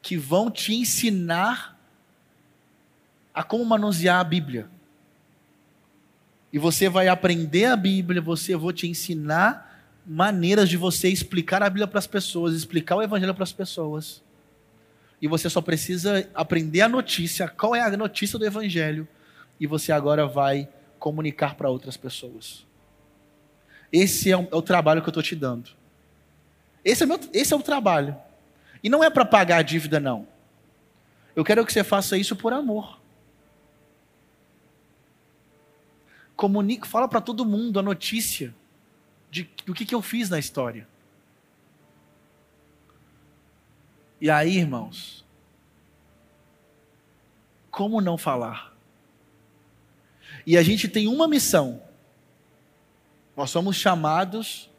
que 0.00 0.16
vão 0.16 0.50
te 0.50 0.74
ensinar 0.74 1.78
a 3.34 3.42
como 3.42 3.62
manusear 3.62 4.18
a 4.18 4.24
Bíblia. 4.24 4.70
E 6.50 6.58
você 6.58 6.88
vai 6.88 7.08
aprender 7.08 7.66
a 7.66 7.76
Bíblia, 7.76 8.22
você 8.22 8.54
eu 8.54 8.58
vou 8.58 8.72
te 8.72 8.88
ensinar 8.88 9.86
maneiras 10.06 10.70
de 10.70 10.78
você 10.78 11.10
explicar 11.10 11.62
a 11.62 11.68
Bíblia 11.68 11.86
para 11.86 11.98
as 11.98 12.06
pessoas, 12.06 12.54
explicar 12.54 12.96
o 12.96 13.02
Evangelho 13.02 13.34
para 13.34 13.44
as 13.44 13.52
pessoas. 13.52 14.23
E 15.24 15.26
você 15.26 15.48
só 15.48 15.62
precisa 15.62 16.28
aprender 16.34 16.82
a 16.82 16.88
notícia, 16.88 17.48
qual 17.48 17.74
é 17.74 17.80
a 17.80 17.96
notícia 17.96 18.38
do 18.38 18.44
Evangelho, 18.44 19.08
e 19.58 19.66
você 19.66 19.90
agora 19.90 20.26
vai 20.26 20.68
comunicar 20.98 21.54
para 21.54 21.70
outras 21.70 21.96
pessoas. 21.96 22.66
Esse 23.90 24.30
é 24.30 24.36
o, 24.36 24.46
é 24.52 24.54
o, 24.54 24.60
trabalho 24.60 25.00
que 25.00 25.08
eu 25.08 25.10
estou 25.10 25.22
te 25.22 25.34
dando. 25.34 25.70
Esse 26.84 27.04
é, 27.04 27.06
meu, 27.06 27.18
esse 27.32 27.54
é 27.54 27.56
o 27.56 27.62
trabalho. 27.62 28.14
E 28.82 28.90
não 28.90 29.02
é 29.02 29.08
para 29.08 29.24
pagar 29.24 29.56
a 29.56 29.62
dívida, 29.62 29.98
não. 29.98 30.28
Eu 31.34 31.42
quero 31.42 31.64
que 31.64 31.72
você 31.72 31.82
faça 31.82 32.18
isso 32.18 32.36
por 32.36 32.52
amor. 32.52 33.00
Comunique, 36.36 36.86
fala 36.86 37.08
para 37.08 37.22
todo 37.22 37.46
mundo 37.46 37.80
a 37.80 37.82
notícia 37.82 38.54
de, 39.30 39.48
do 39.64 39.72
que, 39.72 39.86
que 39.86 39.94
eu 39.94 40.02
fiz 40.02 40.28
na 40.28 40.38
história. 40.38 40.86
E 44.24 44.30
aí, 44.30 44.56
irmãos, 44.56 45.22
como 47.70 48.00
não 48.00 48.16
falar? 48.16 48.74
E 50.46 50.56
a 50.56 50.62
gente 50.62 50.88
tem 50.88 51.06
uma 51.06 51.28
missão. 51.28 51.82
Nós 53.36 53.50
somos 53.50 53.76
chamados 53.76 54.70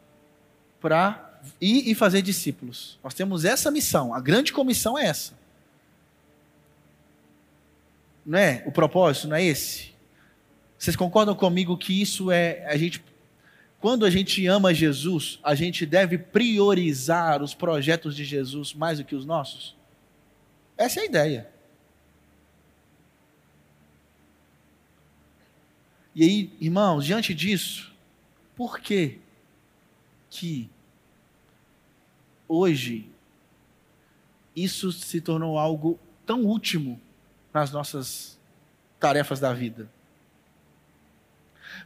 para 0.81 1.39
ir 1.61 1.87
e 1.87 1.93
fazer 1.93 2.23
discípulos. 2.23 2.97
Nós 3.03 3.13
temos 3.13 3.45
essa 3.45 3.69
missão. 3.69 4.15
A 4.15 4.19
grande 4.19 4.51
comissão 4.51 4.97
é 4.97 5.05
essa. 5.05 5.33
Não 8.25 8.39
é? 8.39 8.63
O 8.65 8.71
propósito 8.71 9.27
não 9.27 9.35
é 9.35 9.43
esse? 9.43 9.93
Vocês 10.75 10.95
concordam 10.95 11.35
comigo 11.35 11.77
que 11.77 12.01
isso 12.01 12.31
é 12.31 12.65
a 12.65 12.75
gente 12.77 12.99
quando 13.79 14.05
a 14.05 14.09
gente 14.09 14.45
ama 14.47 14.73
Jesus, 14.73 15.39
a 15.43 15.53
gente 15.53 15.85
deve 15.85 16.17
priorizar 16.17 17.43
os 17.43 17.53
projetos 17.53 18.15
de 18.15 18.23
Jesus 18.25 18.73
mais 18.73 18.97
do 18.97 19.05
que 19.05 19.15
os 19.15 19.25
nossos? 19.25 19.75
Essa 20.77 20.99
é 20.99 21.03
a 21.03 21.05
ideia. 21.05 21.49
E 26.15 26.23
aí, 26.23 26.53
irmãos, 26.59 27.05
diante 27.05 27.33
disso, 27.33 27.93
por 28.55 28.79
que 28.79 29.19
que 30.29 30.69
hoje 32.47 33.09
isso 34.55 34.91
se 34.91 35.19
tornou 35.19 35.59
algo 35.59 35.99
tão 36.25 36.45
último 36.45 36.99
nas 37.53 37.71
nossas 37.71 38.39
tarefas 38.99 39.39
da 39.39 39.53
vida? 39.53 39.89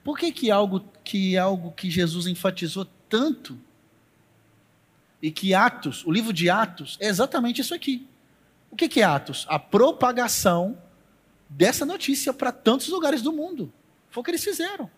Por 0.04 0.18
que, 0.18 0.32
que 0.32 0.50
algo 0.52 0.84
que 1.04 1.38
algo 1.38 1.72
que 1.72 1.90
Jesus 1.90 2.28
enfatizou 2.28 2.86
tanto 3.08 3.60
e 5.22 5.32
que 5.32 5.54
Atos, 5.54 6.06
o 6.06 6.12
livro 6.12 6.32
de 6.32 6.50
Atos, 6.50 6.98
é 7.00 7.08
exatamente 7.08 7.62
isso 7.62 7.74
aqui. 7.74 8.08
O 8.72 8.76
que, 8.76 8.88
que 8.88 9.02
é 9.02 9.04
Atos? 9.04 9.46
A 9.50 9.60
propagação 9.60 10.78
dessa 11.50 11.86
notícia 11.86 12.32
para 12.32 12.52
tantos 12.52 12.88
lugares 12.88 13.22
do 13.22 13.34
mundo. 13.34 13.74
Foi 14.10 14.22
o 14.22 14.24
que 14.24 14.32
eles 14.32 14.44
fizeram. 14.44 14.90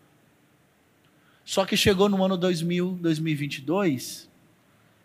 Só 1.43 1.66
que 1.66 1.76
chegou 1.76 2.08
no 2.08 2.24
ano 2.24 2.38
2000, 2.38 2.99
2022, 3.02 4.30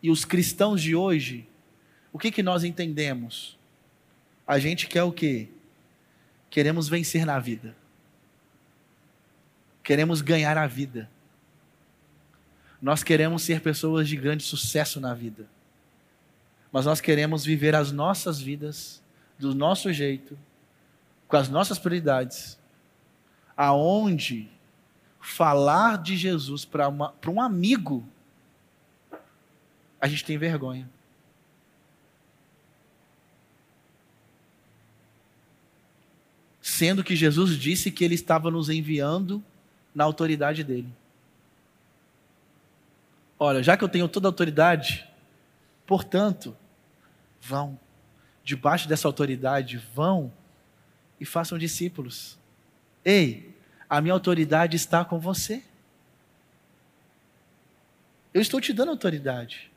e 0.02 0.10
os 0.10 0.24
cristãos 0.24 0.82
de 0.82 0.94
hoje, 0.94 1.48
o 2.12 2.18
que, 2.18 2.30
que 2.30 2.42
nós 2.42 2.62
entendemos? 2.62 3.56
A 4.46 4.58
gente 4.58 4.86
quer 4.86 5.02
o 5.02 5.12
quê? 5.12 5.48
Queremos 6.50 6.88
vencer 6.88 7.24
na 7.24 7.38
vida. 7.38 7.74
Queremos 9.86 10.20
ganhar 10.20 10.58
a 10.58 10.66
vida. 10.66 11.08
Nós 12.82 13.04
queremos 13.04 13.42
ser 13.42 13.60
pessoas 13.60 14.08
de 14.08 14.16
grande 14.16 14.42
sucesso 14.42 14.98
na 15.00 15.14
vida. 15.14 15.48
Mas 16.72 16.86
nós 16.86 17.00
queremos 17.00 17.44
viver 17.44 17.72
as 17.72 17.92
nossas 17.92 18.40
vidas 18.40 19.00
do 19.38 19.54
nosso 19.54 19.92
jeito, 19.92 20.36
com 21.28 21.36
as 21.36 21.48
nossas 21.48 21.78
prioridades, 21.78 22.58
aonde 23.56 24.50
falar 25.20 26.02
de 26.02 26.16
Jesus 26.16 26.64
para 26.64 26.88
um 26.88 27.40
amigo, 27.40 28.04
a 30.00 30.08
gente 30.08 30.24
tem 30.24 30.36
vergonha. 30.36 30.90
Sendo 36.60 37.04
que 37.04 37.14
Jesus 37.14 37.56
disse 37.56 37.92
que 37.92 38.04
ele 38.04 38.16
estava 38.16 38.50
nos 38.50 38.68
enviando 38.68 39.44
na 39.96 40.04
autoridade 40.04 40.62
dele. 40.62 40.94
Olha, 43.38 43.62
já 43.62 43.78
que 43.78 43.82
eu 43.82 43.88
tenho 43.88 44.06
toda 44.06 44.28
a 44.28 44.30
autoridade, 44.30 45.08
portanto, 45.86 46.54
vão, 47.40 47.80
debaixo 48.44 48.86
dessa 48.86 49.08
autoridade, 49.08 49.78
vão 49.94 50.30
e 51.18 51.24
façam 51.24 51.56
discípulos. 51.56 52.38
Ei, 53.02 53.56
a 53.88 54.02
minha 54.02 54.12
autoridade 54.12 54.76
está 54.76 55.02
com 55.02 55.18
você. 55.18 55.64
Eu 58.34 58.42
estou 58.42 58.60
te 58.60 58.74
dando 58.74 58.90
autoridade. 58.90 59.72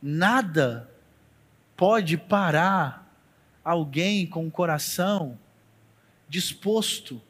Nada 0.00 0.88
pode 1.76 2.16
parar 2.16 3.12
alguém 3.64 4.24
com 4.24 4.46
o 4.46 4.50
coração 4.52 5.36
disposto 6.34 7.22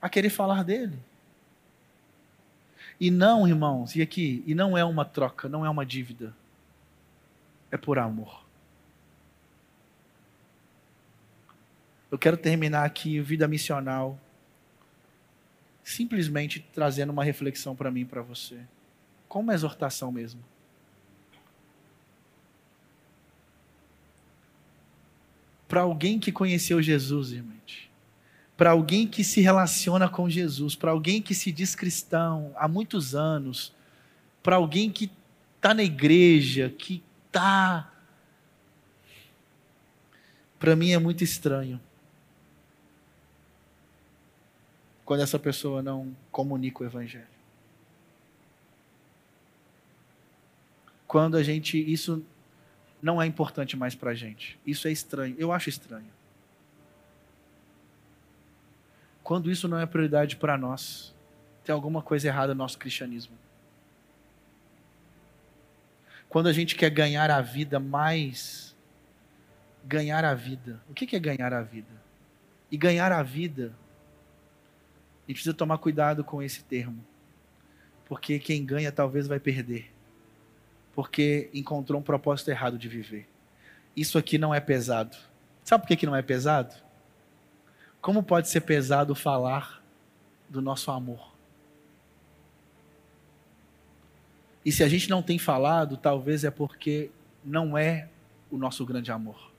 a 0.00 0.08
querer 0.08 0.30
falar 0.30 0.62
dele. 0.62 0.96
E 3.00 3.10
não, 3.10 3.48
irmãos, 3.48 3.96
e 3.96 4.00
aqui, 4.00 4.44
e 4.46 4.54
não 4.54 4.78
é 4.78 4.84
uma 4.84 5.04
troca, 5.04 5.48
não 5.48 5.66
é 5.66 5.70
uma 5.70 5.84
dívida. 5.84 6.32
É 7.68 7.76
por 7.76 7.98
amor. 7.98 8.44
Eu 12.08 12.16
quero 12.16 12.36
terminar 12.36 12.84
aqui 12.84 13.18
vida 13.20 13.48
missional 13.48 14.16
simplesmente 15.82 16.60
trazendo 16.72 17.10
uma 17.10 17.24
reflexão 17.24 17.74
para 17.74 17.90
mim 17.90 18.06
para 18.06 18.22
você. 18.22 18.60
Como 19.28 19.50
exortação 19.50 20.12
mesmo. 20.12 20.44
Para 25.72 25.80
alguém 25.80 26.18
que 26.18 26.30
conheceu 26.30 26.82
Jesus, 26.82 27.32
irmão, 27.32 27.56
para 28.58 28.72
alguém 28.72 29.06
que 29.06 29.24
se 29.24 29.40
relaciona 29.40 30.06
com 30.06 30.28
Jesus, 30.28 30.74
para 30.74 30.90
alguém 30.90 31.22
que 31.22 31.34
se 31.34 31.50
diz 31.50 31.74
cristão 31.74 32.52
há 32.56 32.68
muitos 32.68 33.14
anos, 33.14 33.72
para 34.42 34.56
alguém 34.56 34.90
que 34.90 35.10
está 35.56 35.72
na 35.72 35.82
igreja, 35.82 36.68
que 36.68 37.02
está. 37.26 37.90
Para 40.58 40.76
mim 40.76 40.90
é 40.90 40.98
muito 40.98 41.24
estranho 41.24 41.80
quando 45.06 45.22
essa 45.22 45.38
pessoa 45.38 45.80
não 45.80 46.14
comunica 46.30 46.82
o 46.82 46.86
Evangelho. 46.86 47.24
Quando 51.06 51.38
a 51.38 51.42
gente. 51.42 51.78
Isso 51.78 52.22
não 53.02 53.20
é 53.20 53.26
importante 53.26 53.76
mais 53.76 53.96
para 53.96 54.12
a 54.12 54.14
gente. 54.14 54.58
Isso 54.64 54.86
é 54.86 54.92
estranho. 54.92 55.34
Eu 55.36 55.52
acho 55.52 55.68
estranho. 55.68 56.06
Quando 59.24 59.50
isso 59.50 59.66
não 59.66 59.78
é 59.78 59.84
prioridade 59.84 60.36
para 60.36 60.56
nós, 60.56 61.12
tem 61.64 61.72
alguma 61.72 62.00
coisa 62.00 62.28
errada 62.28 62.54
no 62.54 62.58
nosso 62.58 62.78
cristianismo. 62.78 63.36
Quando 66.28 66.46
a 66.46 66.52
gente 66.52 66.76
quer 66.76 66.90
ganhar 66.90 67.28
a 67.30 67.40
vida 67.40 67.80
mais. 67.80 68.76
Ganhar 69.84 70.24
a 70.24 70.32
vida. 70.32 70.80
O 70.88 70.94
que 70.94 71.16
é 71.16 71.18
ganhar 71.18 71.52
a 71.52 71.60
vida? 71.60 72.00
E 72.70 72.76
ganhar 72.76 73.10
a 73.10 73.22
vida, 73.22 73.74
a 75.24 75.26
gente 75.26 75.34
precisa 75.34 75.52
tomar 75.52 75.76
cuidado 75.78 76.22
com 76.22 76.40
esse 76.40 76.62
termo. 76.62 77.04
Porque 78.06 78.38
quem 78.38 78.64
ganha 78.64 78.92
talvez 78.92 79.26
vai 79.26 79.40
perder 79.40 79.91
porque 80.94 81.50
encontrou 81.52 82.00
um 82.00 82.02
propósito 82.02 82.50
errado 82.50 82.78
de 82.78 82.88
viver. 82.88 83.28
Isso 83.96 84.18
aqui 84.18 84.38
não 84.38 84.54
é 84.54 84.60
pesado. 84.60 85.16
Sabe 85.64 85.82
por 85.82 85.88
que, 85.88 85.96
que 85.96 86.06
não 86.06 86.16
é 86.16 86.22
pesado? 86.22 86.74
Como 88.00 88.22
pode 88.22 88.48
ser 88.48 88.62
pesado 88.62 89.14
falar 89.14 89.82
do 90.48 90.60
nosso 90.60 90.90
amor? 90.90 91.32
E 94.64 94.70
se 94.70 94.82
a 94.82 94.88
gente 94.88 95.08
não 95.08 95.22
tem 95.22 95.38
falado, 95.38 95.96
talvez 95.96 96.44
é 96.44 96.50
porque 96.50 97.10
não 97.44 97.76
é 97.76 98.08
o 98.50 98.56
nosso 98.56 98.84
grande 98.84 99.10
amor. 99.10 99.50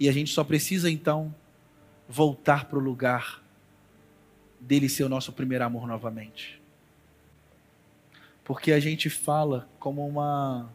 E 0.00 0.08
a 0.08 0.12
gente 0.12 0.32
só 0.32 0.42
precisa 0.44 0.90
então 0.90 1.34
voltar 2.08 2.64
para 2.66 2.78
o 2.78 2.82
lugar 2.82 3.42
dele 4.60 4.88
ser 4.88 5.04
o 5.04 5.08
nosso 5.08 5.32
primeiro 5.32 5.64
amor 5.64 5.86
novamente. 5.86 6.57
Porque 8.48 8.72
a 8.72 8.80
gente 8.80 9.10
fala 9.10 9.68
como 9.78 10.08
uma. 10.08 10.72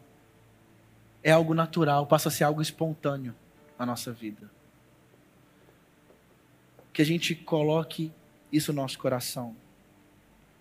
É 1.24 1.32
algo 1.32 1.54
natural, 1.54 2.06
passa 2.06 2.28
a 2.28 2.30
ser 2.30 2.44
algo 2.44 2.62
espontâneo 2.62 3.34
na 3.76 3.84
nossa 3.84 4.12
vida. 4.12 4.48
Que 6.92 7.02
a 7.02 7.04
gente 7.04 7.34
coloque 7.34 8.12
isso 8.52 8.72
no 8.72 8.80
nosso 8.80 8.96
coração. 8.96 9.56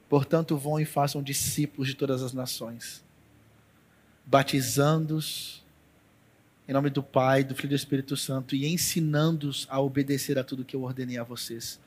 Portanto, 0.09 0.57
vão 0.57 0.79
e 0.79 0.85
façam 0.85 1.21
discípulos 1.21 1.87
de 1.87 1.93
todas 1.93 2.23
as 2.23 2.33
nações, 2.33 3.05
batizando-os 4.25 5.63
em 6.67 6.73
nome 6.73 6.89
do 6.89 7.03
Pai, 7.03 7.43
do 7.43 7.53
Filho 7.53 7.67
e 7.67 7.69
do 7.69 7.75
Espírito 7.75 8.17
Santo 8.17 8.55
e 8.55 8.65
ensinando-os 8.65 9.67
a 9.69 9.79
obedecer 9.79 10.39
a 10.39 10.43
tudo 10.43 10.65
que 10.65 10.75
eu 10.75 10.81
ordenei 10.81 11.19
a 11.19 11.23
vocês. 11.23 11.79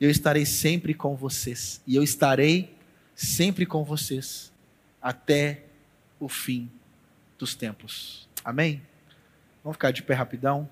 Eu 0.00 0.10
estarei 0.10 0.44
sempre 0.44 0.92
com 0.92 1.14
vocês 1.14 1.80
e 1.86 1.94
eu 1.94 2.02
estarei 2.02 2.74
sempre 3.14 3.64
com 3.64 3.84
vocês 3.84 4.51
até 5.02 5.64
o 6.20 6.28
fim 6.28 6.70
dos 7.38 7.54
tempos. 7.54 8.28
Amém? 8.44 8.80
Vamos 9.64 9.76
ficar 9.76 9.90
de 9.90 10.02
pé 10.02 10.14
rapidão. 10.14 10.68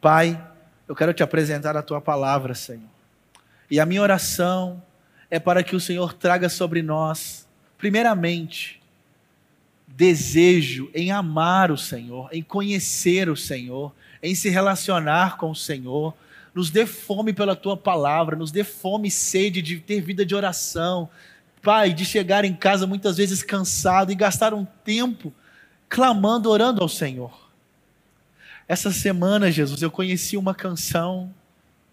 Pai, 0.00 0.40
eu 0.88 0.96
quero 0.96 1.14
te 1.14 1.22
apresentar 1.22 1.76
a 1.76 1.82
tua 1.82 2.00
palavra, 2.00 2.54
Senhor. 2.54 2.90
E 3.70 3.78
a 3.78 3.86
minha 3.86 4.02
oração 4.02 4.82
é 5.30 5.38
para 5.38 5.62
que 5.62 5.74
o 5.74 5.80
Senhor 5.80 6.12
traga 6.12 6.48
sobre 6.48 6.82
nós, 6.82 7.48
primeiramente, 7.78 8.82
desejo 9.86 10.90
em 10.94 11.10
amar 11.10 11.70
o 11.70 11.78
Senhor, 11.78 12.28
em 12.32 12.42
conhecer 12.42 13.28
o 13.28 13.36
Senhor, 13.36 13.94
em 14.22 14.34
se 14.34 14.48
relacionar 14.48 15.36
com 15.36 15.50
o 15.50 15.56
Senhor. 15.56 16.14
Nos 16.54 16.70
dê 16.70 16.84
fome 16.84 17.32
pela 17.32 17.56
tua 17.56 17.76
palavra, 17.76 18.36
nos 18.36 18.50
dê 18.50 18.62
fome 18.62 19.08
e 19.08 19.10
sede 19.10 19.62
de 19.62 19.78
ter 19.78 20.00
vida 20.00 20.24
de 20.24 20.34
oração. 20.34 21.08
Pai, 21.62 21.92
de 21.92 22.04
chegar 22.04 22.44
em 22.44 22.54
casa 22.54 22.86
muitas 22.86 23.16
vezes 23.16 23.42
cansado 23.42 24.10
e 24.10 24.16
gastar 24.16 24.52
um 24.52 24.64
tempo 24.64 25.32
clamando, 25.88 26.50
orando 26.50 26.82
ao 26.82 26.88
Senhor. 26.88 27.32
Essa 28.66 28.90
semana, 28.90 29.50
Jesus, 29.50 29.80
eu 29.80 29.90
conheci 29.90 30.36
uma 30.36 30.54
canção 30.54 31.32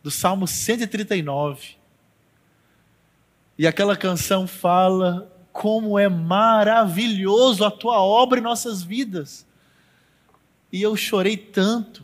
do 0.01 0.09
Salmo 0.09 0.47
139. 0.47 1.75
E 3.57 3.67
aquela 3.67 3.95
canção 3.95 4.47
fala 4.47 5.29
como 5.51 5.99
é 5.99 6.07
maravilhoso 6.07 7.63
a 7.65 7.69
tua 7.69 8.01
obra 8.01 8.39
em 8.39 8.43
nossas 8.43 8.81
vidas. 8.81 9.45
E 10.71 10.81
eu 10.81 10.95
chorei 10.95 11.35
tanto, 11.35 12.03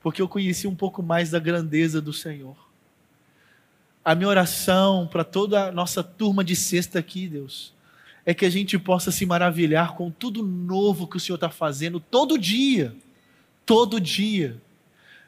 porque 0.00 0.22
eu 0.22 0.28
conheci 0.28 0.66
um 0.66 0.74
pouco 0.74 1.02
mais 1.02 1.30
da 1.30 1.38
grandeza 1.38 2.00
do 2.00 2.12
Senhor. 2.12 2.69
A 4.04 4.14
minha 4.14 4.28
oração 4.28 5.06
para 5.06 5.24
toda 5.24 5.68
a 5.68 5.72
nossa 5.72 6.02
turma 6.02 6.42
de 6.42 6.56
sexta 6.56 6.98
aqui, 6.98 7.28
Deus, 7.28 7.74
é 8.24 8.32
que 8.32 8.46
a 8.46 8.50
gente 8.50 8.78
possa 8.78 9.10
se 9.10 9.26
maravilhar 9.26 9.94
com 9.94 10.10
tudo 10.10 10.42
novo 10.42 11.06
que 11.06 11.18
o 11.18 11.20
Senhor 11.20 11.34
está 11.34 11.50
fazendo 11.50 12.00
todo 12.00 12.38
dia. 12.38 12.94
Todo 13.66 14.00
dia. 14.00 14.60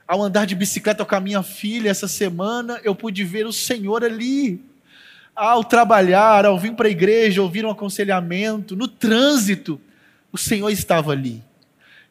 Ao 0.09 0.23
andar 0.23 0.47
de 0.47 0.55
bicicleta 0.55 1.05
com 1.05 1.15
a 1.15 1.21
minha 1.21 1.43
filha 1.43 1.91
essa 1.91 2.09
semana, 2.09 2.81
eu 2.83 2.95
pude 2.95 3.25
ver 3.25 3.47
o 3.47 3.53
Senhor 3.53 4.03
ali 4.03 4.61
ao 5.35 5.65
trabalhar, 5.65 6.45
ao 6.45 6.59
vir 6.59 6.75
para 6.75 6.89
a 6.89 6.91
igreja, 6.91 7.43
ouvir 7.43 7.65
um 7.65 7.71
aconselhamento, 7.71 8.77
no 8.77 8.87
trânsito, 8.87 9.81
o 10.31 10.39
Senhor 10.39 10.71
estava 10.71 11.13
ali. 11.13 11.43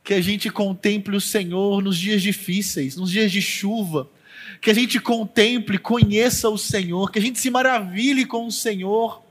Que 0.03 0.13
a 0.13 0.21
gente 0.21 0.49
contemple 0.49 1.15
o 1.15 1.21
Senhor 1.21 1.81
nos 1.81 1.97
dias 1.97 2.21
difíceis, 2.21 2.95
nos 2.95 3.11
dias 3.11 3.31
de 3.31 3.41
chuva, 3.41 4.09
que 4.59 4.69
a 4.69 4.73
gente 4.73 4.99
contemple, 4.99 5.77
conheça 5.77 6.49
o 6.49 6.57
Senhor, 6.57 7.11
que 7.11 7.19
a 7.19 7.21
gente 7.21 7.39
se 7.39 7.49
maravilhe 7.49 8.25
com 8.25 8.45
o 8.45 8.51
Senhor 8.51 9.23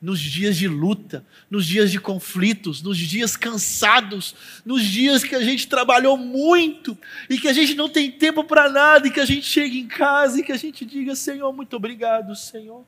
nos 0.00 0.20
dias 0.20 0.56
de 0.56 0.68
luta, 0.68 1.24
nos 1.50 1.66
dias 1.66 1.90
de 1.90 1.98
conflitos, 1.98 2.82
nos 2.82 2.96
dias 2.96 3.36
cansados, 3.36 4.34
nos 4.64 4.84
dias 4.84 5.24
que 5.24 5.34
a 5.34 5.42
gente 5.42 5.66
trabalhou 5.66 6.16
muito 6.16 6.96
e 7.28 7.38
que 7.38 7.48
a 7.48 7.52
gente 7.52 7.74
não 7.74 7.88
tem 7.88 8.10
tempo 8.10 8.44
para 8.44 8.70
nada 8.70 9.08
e 9.08 9.10
que 9.10 9.20
a 9.20 9.24
gente 9.24 9.46
chegue 9.46 9.80
em 9.80 9.88
casa 9.88 10.38
e 10.38 10.44
que 10.44 10.52
a 10.52 10.56
gente 10.56 10.84
diga: 10.84 11.16
Senhor, 11.16 11.52
muito 11.52 11.74
obrigado, 11.74 12.34
Senhor. 12.36 12.84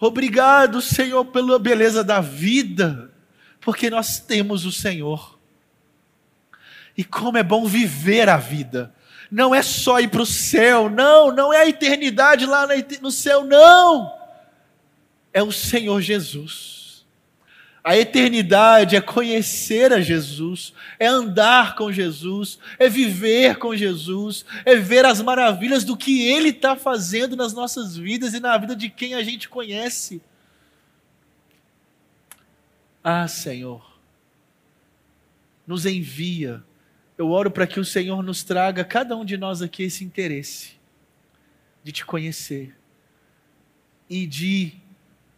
Obrigado, 0.00 0.80
Senhor, 0.80 1.24
pela 1.26 1.58
beleza 1.58 2.02
da 2.02 2.20
vida, 2.20 3.12
porque 3.60 3.88
nós 3.90 4.18
temos 4.18 4.64
o 4.64 4.72
Senhor. 4.72 5.38
E 6.96 7.04
como 7.04 7.38
é 7.38 7.42
bom 7.42 7.66
viver 7.66 8.28
a 8.28 8.36
vida. 8.36 8.93
Não 9.34 9.52
é 9.52 9.62
só 9.62 9.98
ir 9.98 10.06
para 10.06 10.22
o 10.22 10.26
céu, 10.26 10.88
não, 10.88 11.32
não 11.32 11.52
é 11.52 11.62
a 11.62 11.68
eternidade 11.68 12.46
lá 12.46 12.68
no 13.02 13.10
céu, 13.10 13.42
não. 13.42 14.16
É 15.32 15.42
o 15.42 15.50
Senhor 15.50 16.00
Jesus. 16.00 17.04
A 17.82 17.96
eternidade 17.96 18.94
é 18.94 19.00
conhecer 19.00 19.92
a 19.92 20.00
Jesus, 20.00 20.72
é 21.00 21.08
andar 21.08 21.74
com 21.74 21.90
Jesus, 21.90 22.60
é 22.78 22.88
viver 22.88 23.56
com 23.56 23.74
Jesus, 23.74 24.46
é 24.64 24.76
ver 24.76 25.04
as 25.04 25.20
maravilhas 25.20 25.82
do 25.82 25.96
que 25.96 26.28
Ele 26.28 26.50
está 26.50 26.76
fazendo 26.76 27.34
nas 27.34 27.52
nossas 27.52 27.96
vidas 27.96 28.34
e 28.34 28.40
na 28.40 28.56
vida 28.56 28.76
de 28.76 28.88
quem 28.88 29.14
a 29.14 29.22
gente 29.24 29.48
conhece. 29.48 30.22
Ah, 33.02 33.26
Senhor, 33.26 33.84
nos 35.66 35.86
envia. 35.86 36.62
Eu 37.16 37.30
oro 37.30 37.50
para 37.50 37.66
que 37.66 37.78
o 37.78 37.84
Senhor 37.84 38.22
nos 38.22 38.42
traga, 38.42 38.84
cada 38.84 39.16
um 39.16 39.24
de 39.24 39.36
nós 39.36 39.62
aqui, 39.62 39.84
esse 39.84 40.04
interesse 40.04 40.72
de 41.82 41.92
te 41.92 42.04
conhecer 42.04 42.74
e 44.08 44.26
de 44.26 44.72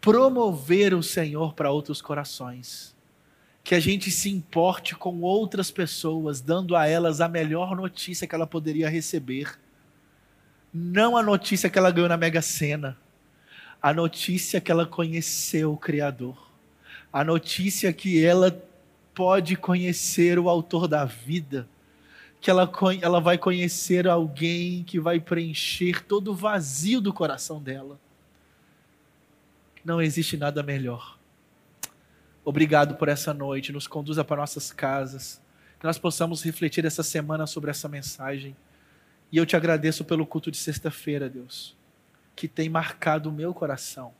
promover 0.00 0.94
o 0.94 1.02
Senhor 1.02 1.52
para 1.54 1.70
outros 1.70 2.00
corações. 2.00 2.94
Que 3.62 3.74
a 3.74 3.80
gente 3.80 4.10
se 4.10 4.30
importe 4.30 4.94
com 4.94 5.20
outras 5.20 5.70
pessoas, 5.70 6.40
dando 6.40 6.76
a 6.76 6.86
elas 6.86 7.20
a 7.20 7.28
melhor 7.28 7.76
notícia 7.76 8.26
que 8.26 8.34
ela 8.34 8.46
poderia 8.46 8.88
receber. 8.88 9.58
Não 10.72 11.16
a 11.16 11.22
notícia 11.22 11.68
que 11.68 11.78
ela 11.78 11.90
ganhou 11.90 12.08
na 12.08 12.16
Mega 12.16 12.40
Sena, 12.40 12.96
a 13.82 13.92
notícia 13.92 14.60
que 14.60 14.70
ela 14.70 14.86
conheceu 14.86 15.72
o 15.72 15.76
Criador, 15.76 16.50
a 17.12 17.24
notícia 17.24 17.92
que 17.92 18.24
ela 18.24 18.50
pode 19.16 19.56
conhecer 19.56 20.38
o 20.38 20.48
Autor 20.48 20.86
da 20.86 21.04
vida, 21.04 21.68
que 22.40 22.48
ela, 22.48 22.70
ela 23.02 23.20
vai 23.20 23.36
conhecer 23.36 24.06
alguém 24.06 24.84
que 24.84 25.00
vai 25.00 25.18
preencher 25.18 26.04
todo 26.04 26.30
o 26.30 26.34
vazio 26.36 27.00
do 27.00 27.12
coração 27.12 27.60
dela 27.60 27.98
não 29.86 30.02
existe 30.02 30.36
nada 30.36 30.64
melhor. 30.64 31.16
Obrigado 32.44 32.96
por 32.96 33.08
essa 33.08 33.32
noite. 33.32 33.70
Nos 33.70 33.86
conduza 33.86 34.24
para 34.24 34.40
nossas 34.40 34.72
casas. 34.72 35.40
Que 35.78 35.86
nós 35.86 35.96
possamos 35.96 36.42
refletir 36.42 36.84
essa 36.84 37.04
semana 37.04 37.46
sobre 37.46 37.70
essa 37.70 37.88
mensagem. 37.88 38.56
E 39.30 39.36
eu 39.36 39.46
te 39.46 39.54
agradeço 39.54 40.04
pelo 40.04 40.26
culto 40.26 40.50
de 40.50 40.56
sexta-feira, 40.56 41.28
Deus, 41.28 41.76
que 42.34 42.48
tem 42.48 42.68
marcado 42.68 43.28
o 43.28 43.32
meu 43.32 43.54
coração. 43.54 44.12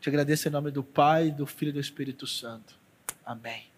Te 0.00 0.08
agradeço 0.08 0.46
em 0.46 0.52
nome 0.52 0.70
do 0.70 0.84
Pai, 0.84 1.30
do 1.32 1.44
Filho 1.44 1.70
e 1.70 1.72
do 1.72 1.80
Espírito 1.80 2.24
Santo. 2.26 2.78
Amém. 3.26 3.72